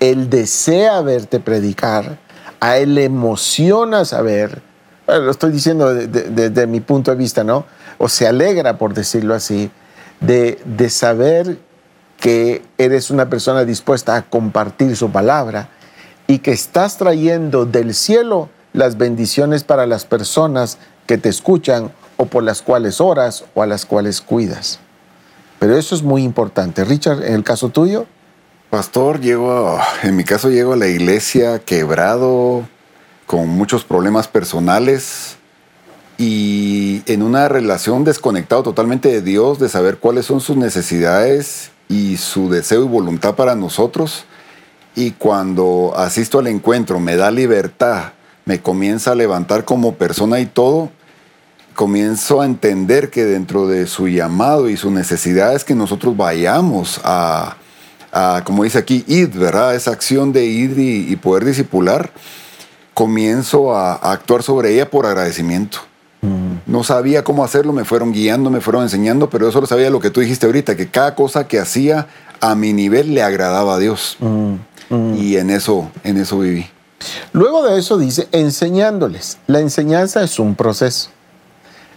Él 0.00 0.30
desea 0.30 1.00
verte 1.02 1.40
predicar. 1.40 2.18
A 2.60 2.78
Él 2.78 2.94
le 2.94 3.04
emociona 3.04 4.04
saber, 4.04 4.62
lo 5.06 5.30
estoy 5.30 5.52
diciendo 5.52 5.94
desde 5.94 6.66
mi 6.66 6.80
punto 6.80 7.10
de 7.10 7.16
vista, 7.16 7.44
¿no? 7.44 7.66
O 7.98 8.08
se 8.08 8.26
alegra, 8.26 8.78
por 8.78 8.94
decirlo 8.94 9.34
así, 9.34 9.70
de, 10.20 10.60
de 10.64 10.90
saber 10.90 11.58
que 12.18 12.62
eres 12.78 13.10
una 13.10 13.28
persona 13.28 13.64
dispuesta 13.64 14.16
a 14.16 14.22
compartir 14.22 14.96
su 14.96 15.10
palabra 15.10 15.68
y 16.26 16.38
que 16.38 16.52
estás 16.52 16.96
trayendo 16.96 17.66
del 17.66 17.94
cielo 17.94 18.48
las 18.72 18.96
bendiciones 18.96 19.64
para 19.64 19.86
las 19.86 20.04
personas 20.04 20.78
que 21.06 21.18
te 21.18 21.28
escuchan 21.28 21.92
o 22.16 22.26
por 22.26 22.42
las 22.42 22.62
cuales 22.62 23.00
oras 23.00 23.44
o 23.54 23.62
a 23.62 23.66
las 23.66 23.86
cuales 23.86 24.20
cuidas. 24.20 24.78
Pero 25.58 25.76
eso 25.76 25.94
es 25.94 26.02
muy 26.02 26.22
importante. 26.22 26.84
Richard, 26.84 27.24
en 27.24 27.34
el 27.34 27.44
caso 27.44 27.68
tuyo. 27.68 28.06
Pastor, 28.70 29.20
llego, 29.20 29.78
en 30.02 30.16
mi 30.16 30.24
caso 30.24 30.50
llego 30.50 30.72
a 30.72 30.76
la 30.76 30.88
iglesia 30.88 31.60
quebrado, 31.60 32.66
con 33.26 33.48
muchos 33.48 33.84
problemas 33.84 34.28
personales 34.28 35.36
y 36.18 37.02
en 37.06 37.22
una 37.22 37.48
relación 37.48 38.04
desconectado 38.04 38.62
totalmente 38.62 39.08
de 39.08 39.22
Dios, 39.22 39.58
de 39.58 39.68
saber 39.68 39.98
cuáles 39.98 40.26
son 40.26 40.40
sus 40.40 40.56
necesidades 40.56 41.70
y 41.88 42.16
su 42.16 42.48
deseo 42.50 42.84
y 42.84 42.88
voluntad 42.88 43.34
para 43.34 43.54
nosotros. 43.54 44.24
Y 44.96 45.12
cuando 45.12 45.92
asisto 45.96 46.38
al 46.38 46.46
encuentro 46.46 47.00
me 47.00 47.16
da 47.16 47.30
libertad 47.30 48.12
me 48.44 48.60
comienza 48.60 49.12
a 49.12 49.14
levantar 49.14 49.64
como 49.64 49.94
persona 49.94 50.40
y 50.40 50.46
todo, 50.46 50.90
comienzo 51.74 52.40
a 52.40 52.46
entender 52.46 53.10
que 53.10 53.24
dentro 53.24 53.66
de 53.66 53.86
su 53.86 54.08
llamado 54.08 54.68
y 54.68 54.76
su 54.76 54.90
necesidad 54.90 55.54
es 55.54 55.64
que 55.64 55.74
nosotros 55.74 56.16
vayamos 56.16 57.00
a, 57.04 57.56
como 58.44 58.64
dice 58.64 58.78
aquí, 58.78 59.04
ir, 59.08 59.28
¿verdad? 59.30 59.74
Esa 59.74 59.90
acción 59.92 60.32
de 60.32 60.44
ir 60.44 60.78
y, 60.78 61.16
poder 61.16 61.44
disipular, 61.44 62.12
comienzo 62.92 63.74
a, 63.74 63.94
actuar 63.94 64.42
sobre 64.42 64.74
ella 64.74 64.90
por 64.90 65.06
agradecimiento. 65.06 65.78
No 66.66 66.82
sabía 66.82 67.24
cómo 67.24 67.44
hacerlo, 67.44 67.72
me 67.72 67.84
fueron 67.84 68.12
guiando, 68.12 68.50
me 68.50 68.60
fueron 68.60 68.82
enseñando, 68.82 69.28
pero 69.28 69.46
yo 69.46 69.52
solo 69.52 69.66
sabía 69.66 69.90
lo 69.90 70.00
que 70.00 70.10
tú 70.10 70.20
dijiste 70.20 70.46
ahorita, 70.46 70.76
que 70.76 70.88
cada 70.88 71.14
cosa 71.14 71.46
que 71.46 71.58
hacía 71.58 72.06
a 72.40 72.54
mi 72.54 72.72
nivel 72.72 73.14
le 73.14 73.22
agradaba 73.22 73.74
a 73.74 73.78
Dios. 73.78 74.16
Mm, 74.20 74.54
mm. 74.88 75.14
Y 75.16 75.36
en 75.36 75.50
eso, 75.50 75.90
en 76.04 76.16
eso 76.16 76.38
viví. 76.38 76.66
Luego 77.32 77.66
de 77.66 77.78
eso 77.78 77.98
dice, 77.98 78.28
enseñándoles. 78.32 79.38
La 79.46 79.60
enseñanza 79.60 80.22
es 80.22 80.38
un 80.38 80.54
proceso. 80.54 81.10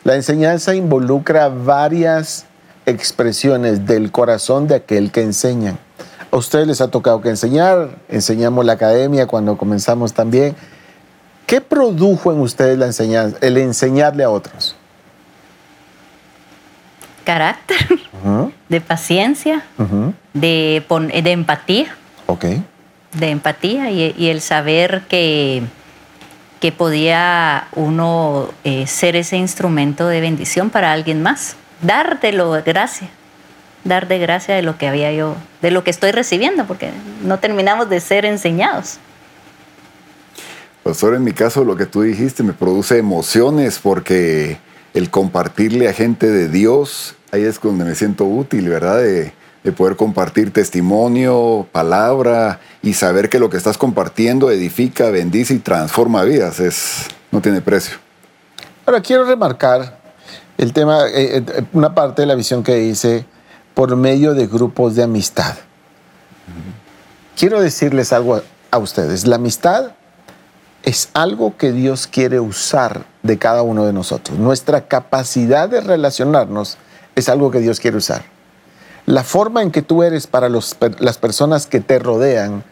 La 0.03 0.15
enseñanza 0.15 0.75
involucra 0.75 1.49
varias 1.49 2.45
expresiones 2.85 3.85
del 3.85 4.11
corazón 4.11 4.67
de 4.67 4.75
aquel 4.75 5.11
que 5.11 5.21
enseña. 5.21 5.77
A 6.31 6.37
ustedes 6.37 6.67
les 6.67 6.81
ha 6.81 6.89
tocado 6.89 7.21
que 7.21 7.29
enseñar, 7.29 7.97
enseñamos 8.09 8.65
la 8.65 8.73
academia 8.73 9.27
cuando 9.27 9.57
comenzamos 9.57 10.13
también. 10.13 10.55
¿Qué 11.47 11.59
produjo 11.59 12.31
en 12.31 12.39
ustedes 12.39 12.77
la 12.77 12.85
enseñanza, 12.85 13.37
el 13.41 13.57
enseñarle 13.57 14.23
a 14.23 14.29
otros? 14.29 14.75
Carácter, 17.25 17.77
de 18.69 18.81
paciencia, 18.81 19.65
de, 20.33 20.85
de 21.23 21.31
empatía. 21.31 21.95
Ok 22.27 22.45
de 23.13 23.29
empatía 23.29 23.89
y, 23.89 24.29
el 24.29 24.41
saber 24.41 25.03
que, 25.07 25.63
que 26.59 26.71
podía 26.71 27.67
uno 27.73 28.49
eh, 28.63 28.87
ser 28.87 29.15
ese 29.15 29.37
instrumento 29.37 30.07
de 30.07 30.21
bendición 30.21 30.69
para 30.69 30.91
alguien 30.91 31.21
más. 31.21 31.55
Dar 31.81 32.19
de 32.19 32.31
gracia, 32.65 33.09
dar 33.83 34.07
de 34.07 34.19
gracia 34.19 34.55
de 34.55 34.61
lo 34.61 34.77
que 34.77 34.87
había 34.87 35.11
yo, 35.11 35.35
de 35.61 35.71
lo 35.71 35.83
que 35.83 35.91
estoy 35.91 36.11
recibiendo, 36.11 36.65
porque 36.65 36.91
no 37.23 37.39
terminamos 37.39 37.89
de 37.89 37.99
ser 37.99 38.25
enseñados. 38.25 38.99
Pastor, 40.87 41.15
en 41.15 41.23
mi 41.25 41.33
caso 41.33 41.65
lo 41.65 41.75
que 41.75 41.85
tú 41.85 42.03
dijiste 42.03 42.43
me 42.43 42.53
produce 42.53 42.97
emociones 42.97 43.77
porque 43.77 44.57
el 44.93 45.09
compartirle 45.09 45.89
a 45.89 45.93
gente 45.93 46.31
de 46.31 46.47
Dios, 46.47 47.15
ahí 47.33 47.43
es 47.43 47.59
donde 47.59 47.83
me 47.83 47.93
siento 47.93 48.23
útil, 48.23 48.69
¿verdad? 48.69 48.99
De, 48.99 49.33
de 49.65 49.71
poder 49.73 49.97
compartir 49.97 50.53
testimonio, 50.53 51.67
palabra 51.73 52.61
y 52.81 52.93
saber 52.93 53.27
que 53.27 53.37
lo 53.37 53.49
que 53.49 53.57
estás 53.57 53.77
compartiendo 53.77 54.49
edifica, 54.49 55.09
bendice 55.09 55.55
y 55.55 55.59
transforma 55.59 56.23
vidas. 56.23 56.61
Es, 56.61 57.07
no 57.31 57.41
tiene 57.41 57.59
precio. 57.59 57.97
Ahora 58.85 59.01
quiero 59.01 59.25
remarcar 59.25 59.99
el 60.57 60.71
tema, 60.71 61.05
eh, 61.07 61.43
eh, 61.45 61.63
una 61.73 61.93
parte 61.93 62.21
de 62.21 62.27
la 62.27 62.35
visión 62.35 62.63
que 62.63 62.75
dice 62.75 63.25
por 63.73 63.93
medio 63.97 64.33
de 64.33 64.47
grupos 64.47 64.95
de 64.95 65.03
amistad. 65.03 65.57
Quiero 67.37 67.59
decirles 67.59 68.13
algo 68.13 68.41
a 68.71 68.77
ustedes. 68.77 69.27
La 69.27 69.35
amistad 69.35 69.91
es 70.87 71.09
algo 71.13 71.57
que 71.57 71.73
Dios 71.73 72.07
quiere 72.07 72.39
usar 72.39 73.03
de 73.21 73.37
cada 73.37 73.61
uno 73.61 73.85
de 73.85 73.91
nosotros. 73.91 74.39
Nuestra 74.39 74.87
capacidad 74.87 75.67
de 75.67 75.81
relacionarnos 75.81 76.77
es 77.13 77.27
algo 77.27 77.51
que 77.51 77.59
Dios 77.59 77.81
quiere 77.81 77.97
usar. 77.97 78.23
La 79.05 79.25
forma 79.25 79.61
en 79.61 79.71
que 79.71 79.81
tú 79.81 80.01
eres 80.01 80.27
para 80.27 80.47
las 80.47 81.17
personas 81.17 81.67
que 81.67 81.81
te 81.81 81.99
rodean 81.99 82.63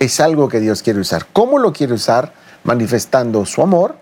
es 0.00 0.20
algo 0.20 0.50
que 0.50 0.60
Dios 0.60 0.82
quiere 0.82 1.00
usar. 1.00 1.24
¿Cómo 1.32 1.58
lo 1.58 1.72
quiere 1.72 1.94
usar? 1.94 2.34
Manifestando 2.62 3.46
su 3.46 3.62
amor, 3.62 3.96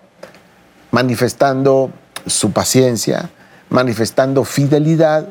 manifestando 0.91 1.91
su 2.27 2.51
paciencia, 2.51 3.29
manifestando 3.69 4.43
fidelidad, 4.43 5.29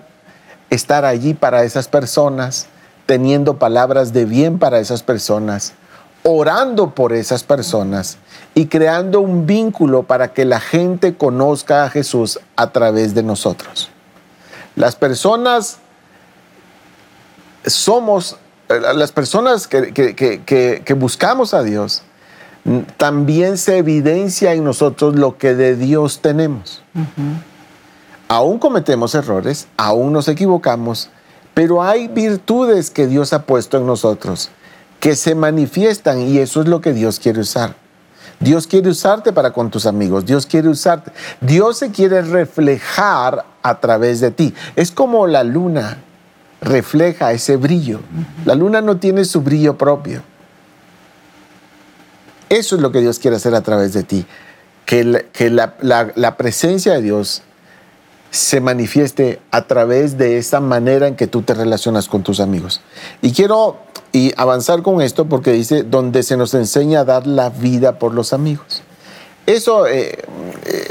estar 0.70 1.04
allí 1.04 1.34
para 1.34 1.64
esas 1.64 1.88
personas, 1.88 2.68
teniendo 3.04 3.58
palabras 3.58 4.14
de 4.14 4.24
bien 4.24 4.58
para 4.58 4.78
esas 4.78 5.02
personas, 5.02 5.74
orando 6.22 6.94
por 6.94 7.12
esas 7.12 7.42
personas 7.44 8.16
y 8.54 8.66
creando 8.66 9.20
un 9.20 9.46
vínculo 9.46 10.02
para 10.02 10.32
que 10.32 10.44
la 10.44 10.60
gente 10.60 11.16
conozca 11.16 11.84
a 11.84 11.90
Jesús 11.90 12.40
a 12.56 12.70
través 12.70 13.14
de 13.14 13.22
nosotros. 13.22 13.88
Las 14.76 14.96
personas 14.96 15.78
somos, 17.64 18.36
eh, 18.68 18.80
las 18.94 19.12
personas 19.12 19.66
que, 19.66 20.96
buscamos 20.96 21.54
a 21.54 21.62
Dios, 21.62 22.02
también 22.96 23.56
se 23.56 23.78
evidencia 23.78 24.52
en 24.52 24.64
nosotros 24.64 25.16
lo 25.16 25.38
que 25.38 25.54
de 25.54 25.76
Dios 25.76 26.20
tenemos. 26.20 26.82
Aún 28.28 28.58
cometemos 28.58 29.14
errores, 29.14 29.66
aún 29.76 30.12
nos 30.12 30.28
equivocamos, 30.28 31.10
pero 31.54 31.82
hay 31.82 32.08
virtudes 32.08 32.90
que 32.90 33.06
Dios 33.06 33.32
ha 33.32 33.42
puesto 33.42 33.78
en 33.78 33.86
nosotros 33.86 34.50
que 35.00 35.16
se 35.16 35.34
manifiestan 35.34 36.20
y 36.20 36.38
eso 36.38 36.60
es 36.60 36.68
lo 36.68 36.80
que 36.80 36.92
Dios 36.92 37.18
quiere 37.18 37.40
usar. 37.40 37.74
Dios 38.40 38.66
quiere 38.66 38.88
usarte 38.88 39.32
para 39.32 39.52
con 39.52 39.70
tus 39.70 39.84
amigos, 39.84 40.24
Dios 40.24 40.46
quiere 40.46 40.68
usarte. 40.68 41.12
Dios 41.42 41.78
se 41.78 41.90
quiere 41.90 42.22
reflejar 42.22 43.44
a 43.62 43.80
través 43.80 44.20
de 44.20 44.30
ti. 44.30 44.54
Es 44.76 44.90
como 44.90 45.26
la 45.26 45.44
luna 45.44 45.98
refleja 46.62 47.32
ese 47.32 47.56
brillo. 47.56 48.00
La 48.46 48.54
luna 48.54 48.80
no 48.80 48.96
tiene 48.96 49.26
su 49.26 49.42
brillo 49.42 49.76
propio. 49.76 50.22
Eso 52.48 52.76
es 52.76 52.82
lo 52.82 52.90
que 52.90 53.00
Dios 53.00 53.18
quiere 53.18 53.36
hacer 53.36 53.54
a 53.54 53.60
través 53.60 53.92
de 53.92 54.02
ti. 54.02 54.26
Que, 54.86 55.04
la, 55.04 56.36
presencia 56.36 56.94
de 56.94 57.02
Dios 57.02 57.42
se 58.30 58.60
manifieste 58.60 59.40
a 59.50 59.66
través 59.66 60.18
de 60.18 60.38
esa 60.38 60.60
manera 60.60 61.08
en 61.08 61.16
que 61.16 61.26
tú 61.26 61.42
te 61.42 61.54
relacionas 61.54 62.08
con 62.08 62.22
tus 62.22 62.40
amigos. 62.40 62.80
Y 63.22 63.32
quiero 63.32 63.78
avanzar 64.36 64.82
con 64.82 65.00
esto 65.00 65.26
porque 65.26 65.52
dice, 65.52 65.82
donde 65.82 66.22
se 66.22 66.36
nos 66.36 66.54
enseña 66.54 67.00
a 67.00 67.04
dar 67.04 67.26
la 67.26 67.50
vida 67.50 67.98
por 67.98 68.14
los 68.14 68.32
amigos. 68.32 68.82
Eso 69.46 69.86
eh, 69.86 70.18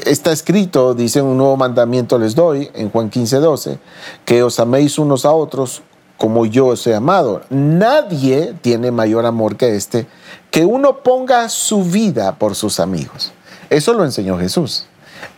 está 0.06 0.32
escrito, 0.32 0.94
dice 0.94 1.22
un 1.22 1.38
nuevo 1.38 1.56
mandamiento 1.56 2.18
les 2.18 2.36
doy 2.36 2.70
en 2.74 2.90
Juan 2.90 3.10
15, 3.10 3.38
12, 3.38 3.80
que 4.26 4.44
os 4.44 4.60
améis 4.60 5.00
unos 5.00 5.24
a 5.24 5.32
otros 5.32 5.82
como 6.18 6.46
yo 6.46 6.68
os 6.68 6.86
he 6.86 6.94
amado. 6.94 7.42
Nadie 7.50 8.54
tiene 8.62 8.92
mayor 8.92 9.26
amor 9.26 9.56
que 9.56 9.76
este, 9.76 10.08
que 10.52 10.66
uno 10.66 10.98
ponga 11.04 11.48
su 11.48 11.84
vida 11.84 12.36
por 12.36 12.56
sus 12.56 12.82
amigos. 12.82 13.32
Eso 13.70 13.94
lo 13.94 14.04
enseñó 14.04 14.38
Jesús. 14.38 14.86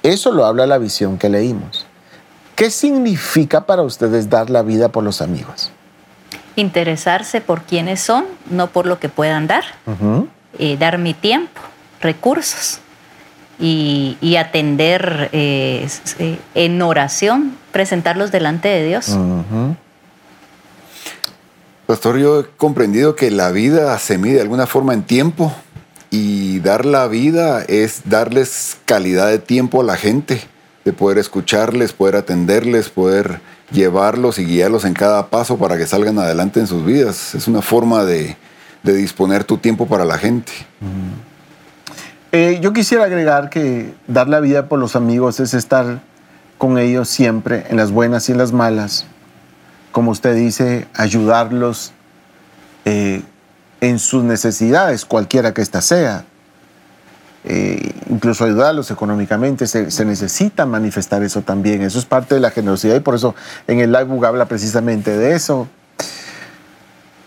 Eso 0.02 0.32
lo 0.32 0.46
habla 0.46 0.66
la 0.66 0.80
visión 0.80 1.20
que 1.20 1.30
leímos. 1.30 1.86
¿Qué 2.62 2.70
significa 2.70 3.66
para 3.66 3.82
ustedes 3.82 4.30
dar 4.30 4.52
la 4.52 4.62
vida 4.62 4.90
por 4.90 5.04
los 5.04 5.24
amigos? 5.24 5.72
interesarse 6.56 7.42
por 7.42 7.64
quiénes 7.64 8.02
son, 8.02 8.26
no 8.52 8.68
por 8.68 8.86
lo 8.86 9.00
que 9.00 9.10
puedan 9.10 9.48
dar. 9.48 9.64
Eh, 10.60 10.78
dar 10.78 11.00
mi 11.00 11.16
tiempo, 11.16 11.60
recursos 12.02 12.78
y, 13.60 14.36
atender 14.38 15.30
eh, 15.32 15.88
en 16.54 16.82
oración, 16.84 17.58
presentarlos 17.72 18.32
delante 18.32 18.68
de 18.68 18.86
Dios. 18.86 19.18
Pastor, 21.88 22.20
yo 22.20 22.42
he 22.42 22.46
comprendido 22.46 23.16
que 23.16 23.32
la 23.32 23.50
vida 23.50 23.98
se 23.98 24.20
mide 24.20 24.36
de 24.36 24.42
alguna 24.42 24.68
forma 24.68 24.94
en 24.94 25.02
tiempo 25.02 25.52
y 26.12 26.60
dar 26.60 26.86
la 26.86 27.08
vida 27.08 27.64
es 27.68 28.04
darles 28.06 28.78
calidad 28.86 29.30
de 29.30 29.40
tiempo 29.40 29.82
a 29.82 29.84
la 29.84 29.98
gente, 29.98 30.51
de 30.84 30.94
poder 30.94 31.18
escucharles, 31.18 31.94
poder 31.94 32.16
atenderles, 32.16 32.90
poder 32.90 33.40
llevarlos 33.72 34.40
y 34.40 34.46
guiarlos 34.46 34.86
en 34.86 34.94
cada 34.94 35.28
paso 35.28 35.58
para 35.58 35.78
que 35.78 35.86
salgan 35.86 36.18
adelante 36.20 36.60
en 36.60 36.68
sus 36.68 36.86
vidas. 36.86 37.36
Es 37.36 37.48
una 37.48 37.62
forma 37.62 38.04
de, 38.04 38.36
disponer 38.84 39.44
tu 39.44 39.58
tiempo 39.58 39.88
para 39.88 40.06
la 40.06 40.18
gente. 40.18 40.52
Eh, 42.32 42.60
yo 42.62 42.74
quisiera 42.74 43.04
agregar 43.04 43.50
que 43.50 43.94
dar 44.08 44.28
la 44.28 44.40
vida 44.40 44.68
por 44.68 44.80
los 44.80 44.96
amigos 44.96 45.40
es 45.40 45.54
estar 45.54 46.02
con 46.58 46.78
ellos 46.78 47.10
siempre, 47.10 47.66
en 47.70 47.78
las 47.78 47.92
buenas 47.92 48.30
y 48.30 48.32
en 48.32 48.38
las 48.38 48.52
malas. 48.52 49.06
Como 49.92 50.12
usted 50.12 50.36
dice, 50.36 50.88
ayudarlos 50.94 51.92
eh, 52.86 53.22
en 53.82 54.00
sus 54.00 54.24
necesidades, 54.24 55.06
cualquiera 55.06 55.54
que 55.54 55.62
ésta 55.62 55.82
sea. 55.82 56.26
Eh, 57.44 57.92
incluso 58.10 58.46
ayudarlos 58.46 58.92
económicamente, 58.92 59.66
se, 59.66 60.06
necesita 60.06 60.66
manifestar 60.66 61.24
eso 61.24 61.42
también. 61.42 61.82
Eso 61.82 61.98
es 62.00 62.06
parte 62.06 62.36
de 62.36 62.42
la 62.42 62.52
generosidad 62.52 62.96
y 62.96 63.00
por 63.00 63.16
eso 63.16 63.36
en 63.68 63.80
el 63.80 63.92
Livebook 63.92 64.26
habla 64.26 64.46
precisamente 64.46 65.18
de 65.18 65.36
eso. 65.36 65.68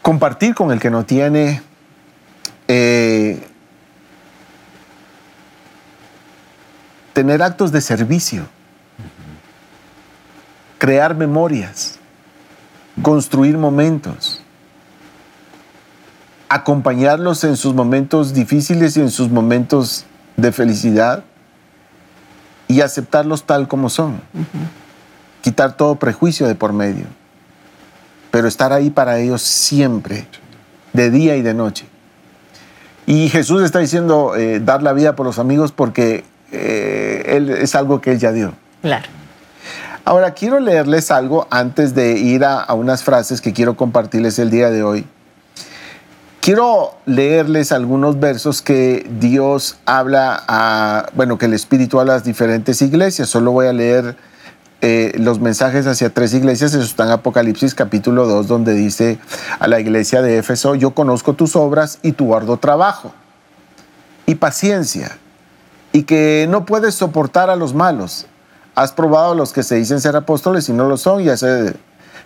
Compartir 0.03 0.55
con 0.55 0.71
el 0.71 0.79
que 0.79 0.91
no 0.91 1.05
tiene. 1.05 1.63
Eh, 2.69 3.47
tener 7.13 7.43
actos 7.43 7.73
de 7.73 7.81
servicio. 7.81 8.47
Crear 10.79 11.17
memorias. 11.17 11.99
Construir 13.03 13.59
momentos 13.59 14.44
acompañarlos 16.55 17.43
en 17.43 17.57
sus 17.57 17.75
momentos 17.75 18.33
difíciles 18.33 18.97
y 18.97 19.01
en 19.01 19.11
sus 19.11 19.29
momentos 19.29 20.05
de 20.37 20.53
felicidad 20.53 21.25
y 22.69 22.81
aceptarlos 22.81 23.43
tal 23.43 23.67
como 23.67 23.91
son. 23.91 24.21
Quitar 25.43 25.77
todo 25.77 25.97
prejuicio 25.97 26.47
de 26.47 26.55
por 26.55 26.73
medio, 26.73 27.07
pero 28.31 28.47
estar 28.47 28.73
ahí 28.73 28.91
para 28.91 29.19
ellos 29.19 29.43
siempre, 29.43 30.29
de 30.93 31.11
día 31.11 31.35
y 31.35 31.43
de 31.43 31.55
noche. 31.55 31.87
Y 33.05 33.31
Jesús 33.31 33.61
está 33.65 33.81
diciendo 33.81 34.37
eh, 34.37 34.61
dar 34.61 34.81
la 34.81 34.93
vida 34.93 35.17
por 35.17 35.27
los 35.27 35.41
amigos 35.41 35.73
porque 35.73 36.25
eh, 36.53 37.25
él, 37.31 37.51
es 37.51 37.75
algo 37.75 38.01
que 38.01 38.13
Él 38.13 38.21
ya 38.21 38.31
dio. 38.31 38.55
Claro. 38.81 39.09
Ahora 40.05 40.35
quiero 40.35 40.61
leerles 40.61 41.11
algo 41.11 41.49
antes 41.51 41.97
de 41.97 42.13
ir 42.13 42.45
a 42.45 42.73
unas 42.75 43.03
frases 43.03 43.41
que 43.41 43.53
quiero 43.53 43.77
compartirles 43.77 44.39
el 44.39 44.51
día 44.51 44.71
de 44.71 44.85
hoy. 44.85 45.05
Quiero 46.45 46.93
leerles 47.07 47.73
algunos 47.73 48.21
versos 48.21 48.61
que 48.61 49.11
Dios 49.19 49.79
habla 49.87 50.45
a, 50.47 51.07
bueno, 51.15 51.39
que 51.39 51.47
el 51.47 51.55
Espíritu 51.55 51.99
habla 51.99 52.13
a 52.13 52.17
las 52.17 52.25
diferentes 52.25 52.83
iglesias. 52.83 53.31
Solo 53.31 53.51
voy 53.51 53.67
a 53.67 53.73
leer 53.73 54.15
eh, 54.83 55.15
los 55.17 55.41
mensajes 55.41 55.87
hacia 55.87 56.11
tres 56.11 56.35
iglesias. 56.35 56.75
Eso 56.75 56.85
está 56.85 57.05
en 57.05 57.13
Apocalipsis 57.13 57.75
capítulo 57.75 58.27
2, 58.27 58.47
donde 58.47 58.75
dice 58.75 59.19
a 59.59 59.69
la 59.69 59.81
iglesia 59.81 60.21
de 60.21 60.37
Éfeso, 60.37 60.75
yo 60.75 60.91
conozco 60.91 61.33
tus 61.33 61.57
obras 61.57 61.99
y 62.03 62.13
tu 62.13 62.37
arduo 62.37 62.59
trabajo 62.59 63.15
y 64.27 64.35
paciencia, 64.35 65.17
y 65.95 66.03
que 66.03 66.47
no 66.51 66.67
puedes 66.67 66.95
soportar 66.95 67.49
a 67.49 67.57
los 67.57 67.73
malos. 67.73 68.27
Has 68.75 68.93
probado 68.93 69.33
a 69.33 69.35
los 69.35 69.55
que 69.55 69.63
se 69.63 69.77
dicen 69.77 69.99
ser 69.99 70.15
apóstoles 70.15 70.69
y 70.69 70.75
no 70.75 70.87
lo 70.91 70.99
son, 70.99 71.23
y 71.23 71.31
hace, 71.31 71.73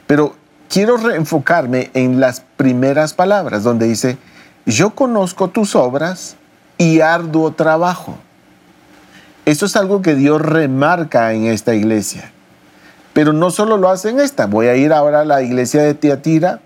pero 0.08 0.34
quiero 0.68 0.96
reenfocarme 0.96 1.90
en 1.94 2.20
las 2.20 2.42
primeras 2.56 3.14
palabras, 3.14 3.62
donde 3.62 3.86
dice, 3.86 4.18
yo 4.66 4.90
conozco 4.90 5.48
tus 5.48 5.74
obras 5.74 6.36
y 6.76 7.00
arduo 7.00 7.52
trabajo. 7.52 8.16
Eso 9.44 9.66
es 9.66 9.76
algo 9.76 10.02
que 10.02 10.14
Dios 10.14 10.42
remarca 10.42 11.32
en 11.32 11.46
esta 11.46 11.74
iglesia. 11.74 12.30
Pero 13.14 13.32
no 13.32 13.50
solo 13.50 13.78
lo 13.78 13.88
hace 13.88 14.10
en 14.10 14.20
esta. 14.20 14.46
Voy 14.46 14.66
a 14.66 14.76
ir 14.76 14.92
ahora 14.92 15.22
a 15.22 15.24
la 15.24 15.42
iglesia 15.42 15.82
de 15.82 15.94
Tiatira. 15.94 16.60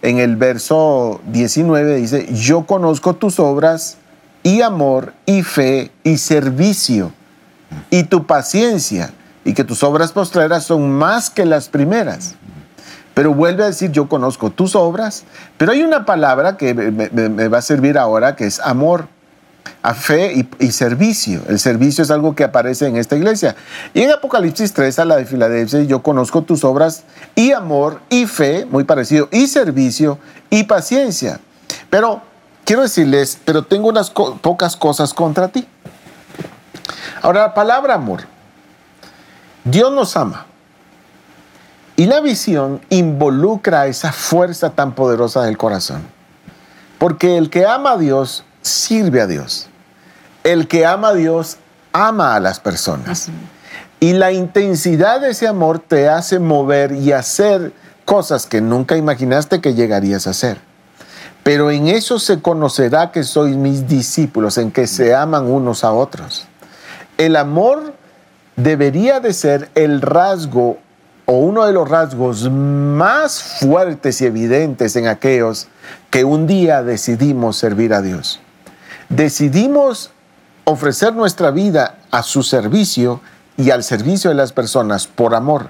En 0.00 0.18
el 0.18 0.36
verso 0.36 1.20
19 1.26 1.96
dice, 1.96 2.26
yo 2.32 2.64
conozco 2.64 3.14
tus 3.14 3.38
obras 3.38 3.98
y 4.42 4.62
amor 4.62 5.12
y 5.26 5.42
fe 5.42 5.90
y 6.02 6.16
servicio 6.16 7.12
y 7.90 8.04
tu 8.04 8.26
paciencia 8.26 9.10
y 9.44 9.52
que 9.52 9.64
tus 9.64 9.82
obras 9.82 10.12
postreras 10.12 10.64
son 10.64 10.90
más 10.90 11.28
que 11.28 11.44
las 11.44 11.68
primeras. 11.68 12.37
Pero 13.18 13.34
vuelve 13.34 13.64
a 13.64 13.66
decir, 13.66 13.90
yo 13.90 14.08
conozco 14.08 14.50
tus 14.50 14.76
obras, 14.76 15.24
pero 15.56 15.72
hay 15.72 15.82
una 15.82 16.04
palabra 16.04 16.56
que 16.56 16.72
me, 16.72 17.48
va 17.48 17.58
a 17.58 17.62
servir 17.62 17.98
ahora, 17.98 18.36
que 18.36 18.46
es 18.46 18.60
amor, 18.60 19.08
a 19.82 19.92
fe 19.92 20.46
y, 20.60 20.70
servicio. 20.70 21.42
El 21.48 21.58
servicio 21.58 22.04
es 22.04 22.12
algo 22.12 22.36
que 22.36 22.44
aparece 22.44 22.86
en 22.86 22.96
esta 22.96 23.16
iglesia. 23.16 23.56
Y 23.92 24.02
en 24.02 24.12
Apocalipsis 24.12 24.72
3, 24.72 25.00
a 25.00 25.04
la 25.04 25.16
de 25.16 25.24
Filadelfia, 25.24 25.82
yo 25.82 26.00
conozco 26.00 26.42
tus 26.42 26.62
obras 26.62 27.02
y 27.34 27.50
amor 27.50 27.98
y 28.08 28.26
fe, 28.26 28.66
muy 28.66 28.84
parecido, 28.84 29.28
y 29.32 29.48
servicio 29.48 30.20
y 30.48 30.62
paciencia. 30.62 31.40
Pero 31.90 32.22
quiero 32.64 32.82
decirles, 32.82 33.36
pero 33.44 33.64
tengo 33.64 33.88
unas 33.88 34.10
pocas 34.10 34.76
cosas 34.76 35.12
contra 35.12 35.48
ti. 35.48 35.66
Ahora, 37.20 37.40
la 37.40 37.54
palabra 37.54 37.94
amor. 37.94 38.20
Dios 39.64 39.90
nos 39.90 40.16
ama. 40.16 40.46
Y 41.98 42.06
la 42.06 42.20
visión 42.20 42.80
involucra 42.90 43.88
esa 43.88 44.12
fuerza 44.12 44.70
tan 44.70 44.94
poderosa 44.94 45.42
del 45.42 45.58
corazón. 45.58 46.02
Porque 46.96 47.36
el 47.36 47.50
que 47.50 47.66
ama 47.66 47.94
a 47.94 47.98
Dios 47.98 48.44
sirve 48.62 49.20
a 49.20 49.26
Dios. 49.26 49.66
El 50.44 50.68
que 50.68 50.86
ama 50.86 51.08
a 51.08 51.14
Dios 51.14 51.56
ama 51.92 52.36
a 52.36 52.40
las 52.40 52.60
personas. 52.60 53.30
Y 53.98 54.12
la 54.12 54.30
intensidad 54.30 55.20
de 55.20 55.30
ese 55.30 55.48
amor 55.48 55.80
te 55.80 56.08
hace 56.08 56.38
mover 56.38 56.92
y 56.92 57.10
hacer 57.10 57.72
cosas 58.04 58.46
que 58.46 58.60
nunca 58.60 58.96
imaginaste 58.96 59.60
que 59.60 59.74
llegarías 59.74 60.28
a 60.28 60.30
hacer. 60.30 60.58
Pero 61.42 61.68
en 61.72 61.88
eso 61.88 62.20
se 62.20 62.40
conocerá 62.40 63.10
que 63.10 63.24
sois 63.24 63.56
mis 63.56 63.88
discípulos, 63.88 64.56
en 64.56 64.70
que 64.70 64.86
se 64.86 65.16
aman 65.16 65.50
unos 65.50 65.82
a 65.82 65.90
otros. 65.90 66.46
El 67.16 67.34
amor 67.34 67.92
debería 68.54 69.18
de 69.18 69.32
ser 69.32 69.68
el 69.74 70.00
rasgo 70.00 70.78
o 71.30 71.34
uno 71.34 71.66
de 71.66 71.74
los 71.74 71.86
rasgos 71.86 72.50
más 72.50 73.42
fuertes 73.60 74.22
y 74.22 74.24
evidentes 74.24 74.96
en 74.96 75.06
aquellos 75.06 75.68
que 76.08 76.24
un 76.24 76.46
día 76.46 76.82
decidimos 76.82 77.58
servir 77.58 77.92
a 77.92 78.00
Dios. 78.00 78.40
Decidimos 79.10 80.10
ofrecer 80.64 81.12
nuestra 81.12 81.50
vida 81.50 81.98
a 82.10 82.22
su 82.22 82.42
servicio 82.42 83.20
y 83.58 83.70
al 83.72 83.84
servicio 83.84 84.30
de 84.30 84.36
las 84.36 84.52
personas 84.52 85.06
por 85.06 85.34
amor. 85.34 85.68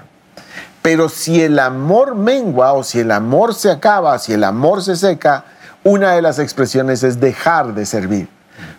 Pero 0.81 1.09
si 1.09 1.43
el 1.43 1.59
amor 1.59 2.15
mengua 2.15 2.73
o 2.75 2.85
si 2.85 3.01
el 3.01 3.11
amor 3.11 3.53
se 3.53 3.73
acaba, 3.73 4.17
si 4.21 4.35
el 4.35 4.45
amor 4.45 4.81
se 4.85 4.95
seca, 4.95 5.45
una 5.83 6.13
de 6.13 6.23
las 6.23 6.39
expresiones 6.39 7.03
es 7.03 7.19
dejar 7.19 7.75
de 7.75 7.85
servir. 7.85 8.29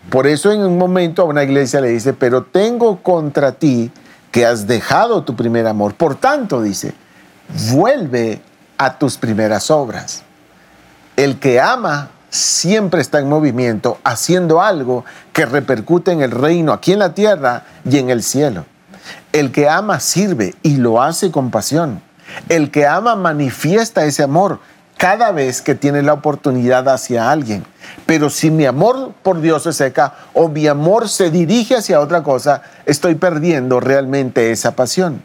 Por 0.10 0.28
eso 0.28 0.50
en 0.54 0.62
un 0.62 0.78
momento 0.78 1.24
a 1.24 1.26
una 1.26 1.44
iglesia 1.44 1.82
le 1.82 1.90
dice, 1.90 2.14
pero 2.14 2.44
tengo 2.44 3.04
contra 3.04 3.52
ti 3.52 3.92
que 4.32 4.46
has 4.46 4.68
dejado 4.68 5.24
tu 5.24 5.36
primer 5.36 5.68
amor. 5.68 5.96
Por 5.96 6.16
tanto, 6.16 6.62
dice, 6.62 6.94
vuelve 7.72 8.42
a 8.78 8.98
tus 8.98 9.18
primeras 9.18 9.72
obras. 9.72 10.24
El 11.16 11.40
que 11.40 11.60
ama 11.60 12.10
siempre 12.30 13.02
está 13.02 13.20
en 13.20 13.28
movimiento, 13.28 13.98
haciendo 14.04 14.62
algo 14.62 15.04
que 15.34 15.46
repercute 15.46 16.12
en 16.12 16.22
el 16.22 16.32
reino 16.32 16.74
aquí 16.74 16.94
en 16.94 17.00
la 17.00 17.14
tierra 17.14 17.64
y 17.90 17.98
en 17.98 18.10
el 18.10 18.24
cielo. 18.24 18.66
El 19.34 19.52
que 19.52 19.68
ama 19.68 20.00
sirve 20.00 20.56
y 20.62 20.78
lo 20.78 21.02
hace 21.02 21.32
con 21.32 21.52
pasión. 21.52 22.02
El 22.48 22.72
que 22.72 22.86
ama 22.86 23.16
manifiesta 23.16 24.06
ese 24.06 24.24
amor 24.24 24.60
cada 25.00 25.32
vez 25.32 25.62
que 25.62 25.76
tiene 25.76 26.04
la 26.04 26.12
oportunidad 26.12 26.90
hacia 26.90 27.32
alguien. 27.32 27.66
Pero 28.06 28.30
si 28.30 28.52
mi 28.52 28.66
amor 28.66 29.14
por 29.24 29.40
Dios 29.40 29.64
se 29.64 29.72
seca 29.72 30.14
o 30.34 30.50
mi 30.50 30.68
amor 30.68 31.08
se 31.08 31.32
dirige 31.32 31.78
hacia 31.78 32.02
otra 32.02 32.22
cosa, 32.22 32.64
estoy 32.86 33.16
perdiendo 33.16 33.80
realmente 33.80 34.52
esa 34.52 34.76
pasión. 34.76 35.24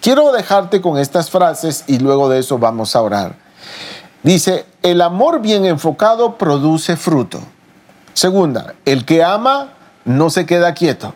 Quiero 0.00 0.32
dejarte 0.32 0.80
con 0.80 0.98
estas 0.98 1.30
frases 1.30 1.84
y 1.86 2.00
luego 2.00 2.28
de 2.28 2.40
eso 2.40 2.58
vamos 2.58 2.96
a 2.96 3.02
orar. 3.02 3.36
Dice, 4.24 4.66
el 4.82 5.00
amor 5.00 5.40
bien 5.40 5.66
enfocado 5.66 6.36
produce 6.36 6.96
fruto. 6.96 7.38
Segunda, 8.12 8.74
el 8.84 9.04
que 9.04 9.22
ama 9.22 9.74
no 10.04 10.30
se 10.30 10.46
queda 10.46 10.74
quieto. 10.74 11.14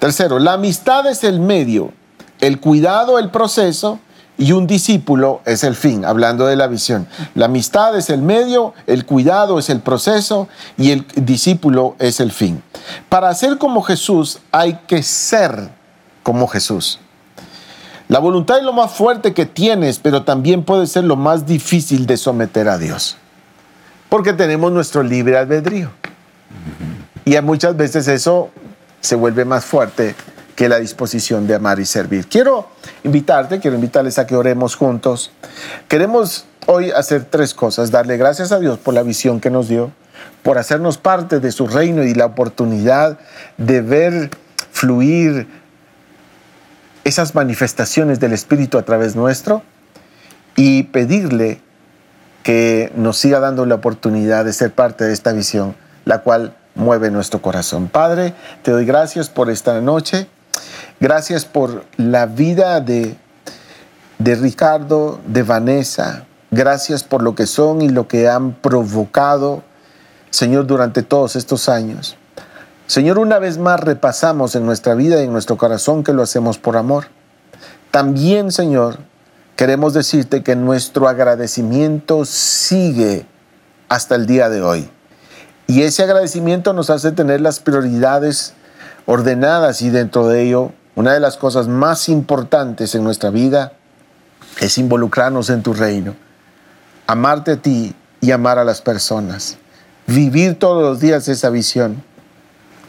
Tercero, 0.00 0.40
la 0.40 0.54
amistad 0.54 1.06
es 1.06 1.22
el 1.22 1.38
medio, 1.38 1.92
el 2.40 2.58
cuidado 2.58 3.20
el 3.20 3.30
proceso 3.30 4.00
y 4.42 4.50
un 4.50 4.66
discípulo 4.66 5.40
es 5.44 5.62
el 5.62 5.76
fin, 5.76 6.04
hablando 6.04 6.46
de 6.46 6.56
la 6.56 6.66
visión. 6.66 7.06
La 7.36 7.44
amistad 7.44 7.96
es 7.96 8.10
el 8.10 8.22
medio, 8.22 8.74
el 8.88 9.06
cuidado 9.06 9.60
es 9.60 9.70
el 9.70 9.78
proceso 9.78 10.48
y 10.76 10.90
el 10.90 11.06
discípulo 11.14 11.94
es 12.00 12.18
el 12.18 12.32
fin. 12.32 12.60
Para 13.08 13.32
ser 13.36 13.56
como 13.56 13.82
Jesús 13.82 14.40
hay 14.50 14.80
que 14.88 15.04
ser 15.04 15.68
como 16.24 16.48
Jesús. 16.48 16.98
La 18.08 18.18
voluntad 18.18 18.58
es 18.58 18.64
lo 18.64 18.72
más 18.72 18.90
fuerte 18.90 19.32
que 19.32 19.46
tienes, 19.46 20.00
pero 20.00 20.24
también 20.24 20.64
puede 20.64 20.88
ser 20.88 21.04
lo 21.04 21.14
más 21.14 21.46
difícil 21.46 22.04
de 22.04 22.16
someter 22.16 22.68
a 22.68 22.78
Dios. 22.78 23.16
Porque 24.08 24.32
tenemos 24.32 24.72
nuestro 24.72 25.04
libre 25.04 25.38
albedrío. 25.38 25.90
Y 27.24 27.40
muchas 27.42 27.76
veces 27.76 28.08
eso 28.08 28.50
se 29.00 29.14
vuelve 29.14 29.44
más 29.44 29.64
fuerte 29.64 30.16
que 30.54 30.68
la 30.68 30.78
disposición 30.78 31.46
de 31.46 31.54
amar 31.54 31.80
y 31.80 31.86
servir. 31.86 32.26
Quiero 32.28 32.68
invitarte, 33.04 33.60
quiero 33.60 33.76
invitarles 33.76 34.18
a 34.18 34.26
que 34.26 34.36
oremos 34.36 34.76
juntos. 34.76 35.30
Queremos 35.88 36.44
hoy 36.66 36.90
hacer 36.90 37.24
tres 37.24 37.54
cosas. 37.54 37.90
Darle 37.90 38.16
gracias 38.16 38.52
a 38.52 38.58
Dios 38.58 38.78
por 38.78 38.94
la 38.94 39.02
visión 39.02 39.40
que 39.40 39.50
nos 39.50 39.68
dio, 39.68 39.92
por 40.42 40.58
hacernos 40.58 40.98
parte 40.98 41.40
de 41.40 41.52
su 41.52 41.66
reino 41.66 42.02
y 42.04 42.14
la 42.14 42.26
oportunidad 42.26 43.18
de 43.56 43.80
ver 43.80 44.30
fluir 44.70 45.46
esas 47.04 47.34
manifestaciones 47.34 48.20
del 48.20 48.32
Espíritu 48.32 48.78
a 48.78 48.82
través 48.82 49.16
nuestro 49.16 49.62
y 50.56 50.84
pedirle 50.84 51.60
que 52.42 52.92
nos 52.96 53.18
siga 53.18 53.40
dando 53.40 53.66
la 53.66 53.76
oportunidad 53.76 54.44
de 54.44 54.52
ser 54.52 54.72
parte 54.72 55.04
de 55.04 55.12
esta 55.12 55.32
visión, 55.32 55.74
la 56.04 56.22
cual 56.22 56.54
mueve 56.74 57.10
nuestro 57.10 57.40
corazón. 57.40 57.88
Padre, 57.88 58.34
te 58.62 58.70
doy 58.70 58.84
gracias 58.84 59.28
por 59.28 59.50
esta 59.50 59.80
noche. 59.80 60.28
Gracias 61.02 61.44
por 61.44 61.82
la 61.96 62.26
vida 62.26 62.80
de, 62.80 63.16
de 64.20 64.36
Ricardo, 64.36 65.18
de 65.26 65.42
Vanessa. 65.42 66.26
Gracias 66.52 67.02
por 67.02 67.24
lo 67.24 67.34
que 67.34 67.48
son 67.48 67.82
y 67.82 67.88
lo 67.88 68.06
que 68.06 68.28
han 68.28 68.52
provocado, 68.52 69.64
Señor, 70.30 70.68
durante 70.68 71.02
todos 71.02 71.34
estos 71.34 71.68
años. 71.68 72.16
Señor, 72.86 73.18
una 73.18 73.40
vez 73.40 73.58
más 73.58 73.80
repasamos 73.80 74.54
en 74.54 74.64
nuestra 74.64 74.94
vida 74.94 75.20
y 75.20 75.24
en 75.24 75.32
nuestro 75.32 75.56
corazón 75.56 76.04
que 76.04 76.12
lo 76.12 76.22
hacemos 76.22 76.58
por 76.58 76.76
amor. 76.76 77.06
También, 77.90 78.52
Señor, 78.52 78.98
queremos 79.56 79.94
decirte 79.94 80.44
que 80.44 80.54
nuestro 80.54 81.08
agradecimiento 81.08 82.24
sigue 82.24 83.26
hasta 83.88 84.14
el 84.14 84.26
día 84.26 84.48
de 84.48 84.62
hoy. 84.62 84.88
Y 85.66 85.82
ese 85.82 86.04
agradecimiento 86.04 86.72
nos 86.72 86.90
hace 86.90 87.10
tener 87.10 87.40
las 87.40 87.58
prioridades 87.58 88.54
ordenadas 89.04 89.82
y 89.82 89.90
dentro 89.90 90.28
de 90.28 90.42
ello, 90.44 90.70
una 90.94 91.12
de 91.12 91.20
las 91.20 91.36
cosas 91.36 91.68
más 91.68 92.08
importantes 92.08 92.94
en 92.94 93.04
nuestra 93.04 93.30
vida 93.30 93.72
es 94.60 94.78
involucrarnos 94.78 95.50
en 95.50 95.62
tu 95.62 95.72
reino, 95.72 96.14
amarte 97.06 97.52
a 97.52 97.56
ti 97.56 97.94
y 98.20 98.30
amar 98.30 98.58
a 98.58 98.64
las 98.64 98.82
personas, 98.82 99.56
vivir 100.06 100.58
todos 100.58 100.82
los 100.82 101.00
días 101.00 101.28
esa 101.28 101.50
visión, 101.50 102.02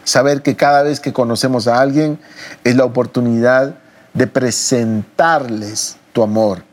saber 0.03 0.41
que 0.41 0.55
cada 0.55 0.83
vez 0.83 0.99
que 0.99 1.13
conocemos 1.13 1.67
a 1.67 1.79
alguien 1.79 2.19
es 2.63 2.75
la 2.75 2.85
oportunidad 2.85 3.75
de 4.13 4.27
presentarles 4.27 5.97
tu 6.11 6.23
amor. 6.23 6.63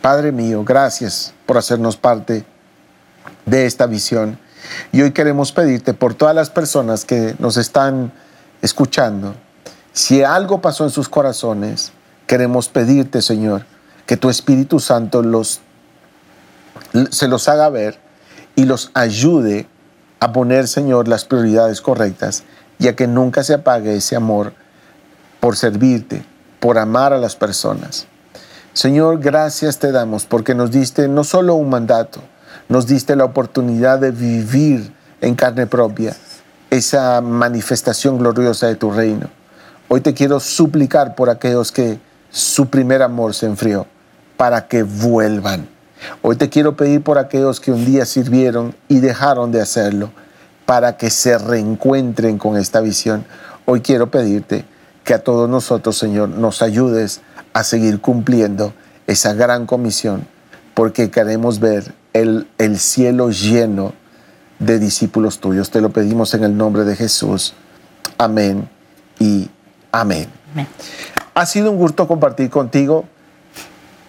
Padre 0.00 0.32
mío, 0.32 0.64
gracias 0.64 1.32
por 1.46 1.56
hacernos 1.56 1.96
parte 1.96 2.44
de 3.46 3.66
esta 3.66 3.86
visión. 3.86 4.38
Y 4.92 5.02
hoy 5.02 5.12
queremos 5.12 5.52
pedirte 5.52 5.94
por 5.94 6.14
todas 6.14 6.34
las 6.34 6.50
personas 6.50 7.04
que 7.04 7.34
nos 7.38 7.56
están 7.56 8.12
escuchando, 8.62 9.34
si 9.92 10.22
algo 10.22 10.60
pasó 10.60 10.84
en 10.84 10.90
sus 10.90 11.08
corazones, 11.08 11.92
queremos 12.26 12.68
pedirte, 12.68 13.20
Señor, 13.20 13.66
que 14.06 14.16
tu 14.16 14.30
Espíritu 14.30 14.80
Santo 14.80 15.22
los, 15.22 15.60
se 17.10 17.28
los 17.28 17.48
haga 17.48 17.68
ver 17.68 17.98
y 18.54 18.64
los 18.64 18.90
ayude 18.94 19.68
a 20.20 20.32
poner, 20.32 20.66
Señor, 20.66 21.08
las 21.08 21.24
prioridades 21.24 21.80
correctas 21.80 22.44
y 22.78 22.88
a 22.88 22.96
que 22.96 23.06
nunca 23.06 23.42
se 23.42 23.54
apague 23.54 23.94
ese 23.94 24.16
amor 24.16 24.54
por 25.40 25.56
servirte, 25.56 26.24
por 26.58 26.78
amar 26.78 27.12
a 27.12 27.18
las 27.18 27.36
personas. 27.36 28.06
Señor, 28.72 29.18
gracias 29.18 29.78
te 29.78 29.92
damos 29.92 30.24
porque 30.24 30.54
nos 30.54 30.70
diste 30.70 31.08
no 31.08 31.24
solo 31.24 31.54
un 31.54 31.68
mandato, 31.68 32.20
nos 32.68 32.86
diste 32.86 33.16
la 33.16 33.24
oportunidad 33.24 33.98
de 33.98 34.10
vivir 34.10 34.92
en 35.20 35.34
carne 35.34 35.66
propia 35.66 36.16
esa 36.70 37.20
manifestación 37.20 38.16
gloriosa 38.16 38.68
de 38.68 38.76
tu 38.76 38.90
reino. 38.90 39.28
Hoy 39.88 40.00
te 40.00 40.14
quiero 40.14 40.40
suplicar 40.40 41.14
por 41.14 41.28
aquellos 41.28 41.70
que 41.70 41.98
su 42.30 42.68
primer 42.68 43.02
amor 43.02 43.34
se 43.34 43.46
enfrió, 43.46 43.86
para 44.36 44.66
que 44.66 44.82
vuelvan. 44.82 45.68
Hoy 46.22 46.36
te 46.36 46.48
quiero 46.48 46.76
pedir 46.76 47.02
por 47.02 47.18
aquellos 47.18 47.60
que 47.60 47.72
un 47.72 47.84
día 47.84 48.06
sirvieron 48.06 48.74
y 48.88 49.00
dejaron 49.00 49.52
de 49.52 49.60
hacerlo, 49.60 50.10
para 50.66 50.96
que 50.96 51.10
se 51.10 51.36
reencuentren 51.36 52.38
con 52.38 52.56
esta 52.56 52.80
visión. 52.80 53.24
Hoy 53.66 53.80
quiero 53.80 54.10
pedirte 54.10 54.64
que 55.04 55.14
a 55.14 55.22
todos 55.22 55.48
nosotros, 55.48 55.98
Señor, 55.98 56.30
nos 56.30 56.62
ayudes 56.62 57.20
a 57.52 57.64
seguir 57.64 58.00
cumpliendo 58.00 58.72
esa 59.06 59.34
gran 59.34 59.66
comisión, 59.66 60.26
porque 60.74 61.10
queremos 61.10 61.60
ver 61.60 61.94
el, 62.12 62.48
el 62.58 62.78
cielo 62.78 63.30
lleno 63.30 63.92
de 64.58 64.78
discípulos 64.78 65.38
tuyos. 65.38 65.70
Te 65.70 65.80
lo 65.80 65.90
pedimos 65.90 66.34
en 66.34 66.44
el 66.44 66.56
nombre 66.56 66.84
de 66.84 66.96
Jesús. 66.96 67.54
Amén 68.16 68.68
y 69.22 69.48
amén. 69.92 70.28
Ha 71.34 71.46
sido 71.46 71.70
un 71.70 71.76
gusto 71.76 72.08
compartir 72.08 72.50
contigo. 72.50 73.04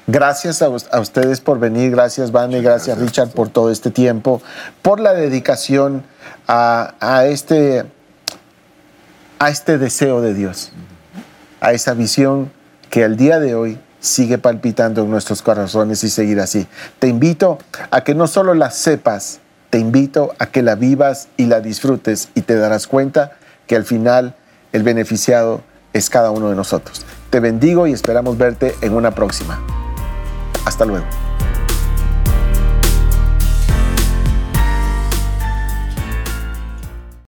Gracias 0.06 0.62
a, 0.62 0.70
ustedes 1.00 1.40
por 1.40 1.60
venir, 1.60 1.92
gracias 1.92 2.34
Vane, 2.34 2.62
gracias, 2.62 2.98
Richard 2.98 3.30
por 3.30 3.48
todo 3.48 3.72
este 3.72 3.90
tiempo, 3.90 4.42
por 4.82 5.00
la 5.00 5.14
dedicación 5.14 6.04
a, 6.46 6.96
a, 7.00 7.26
este, 7.26 7.86
a 9.40 9.50
este 9.50 9.78
deseo 9.78 10.20
de 10.20 10.34
Dios, 10.34 10.74
a 11.62 11.72
esa 11.72 11.94
visión 11.94 12.52
que 12.90 13.06
al 13.06 13.16
día 13.16 13.40
de 13.40 13.56
hoy 13.56 13.80
sigue 14.02 14.38
palpitando 14.38 15.04
en 15.04 15.10
nuestros 15.10 15.42
corazones 15.42 16.04
y 16.04 16.10
seguir 16.10 16.42
así. 16.42 16.68
Te 17.00 17.08
invito 17.08 17.58
a 17.90 18.04
que 18.04 18.14
no 18.14 18.28
solo 18.28 18.54
la 18.56 18.72
sepas, 18.72 19.40
te 19.70 19.80
invito 19.80 20.36
a 20.38 20.48
que 20.48 20.64
la 20.64 20.76
vivas 20.76 21.30
y 21.38 21.46
la 21.46 21.62
disfrutes 21.62 22.28
y 22.36 22.42
te 22.42 22.58
darás 22.58 22.88
cuenta 22.88 23.38
que 23.68 23.78
al 23.78 23.86
final 23.86 24.36
el 24.74 24.84
beneficiado 24.84 25.62
es 25.94 26.10
cada 26.10 26.32
uno 26.32 26.50
de 26.50 26.56
nosotros. 26.56 27.06
Te 27.30 27.40
bendigo 27.40 27.88
y 27.88 27.94
esperamos 27.94 28.38
verte 28.38 28.76
en 28.82 28.94
una 28.94 29.12
próxima. 29.12 29.60
Hasta 30.66 30.86
luego. 30.86 31.06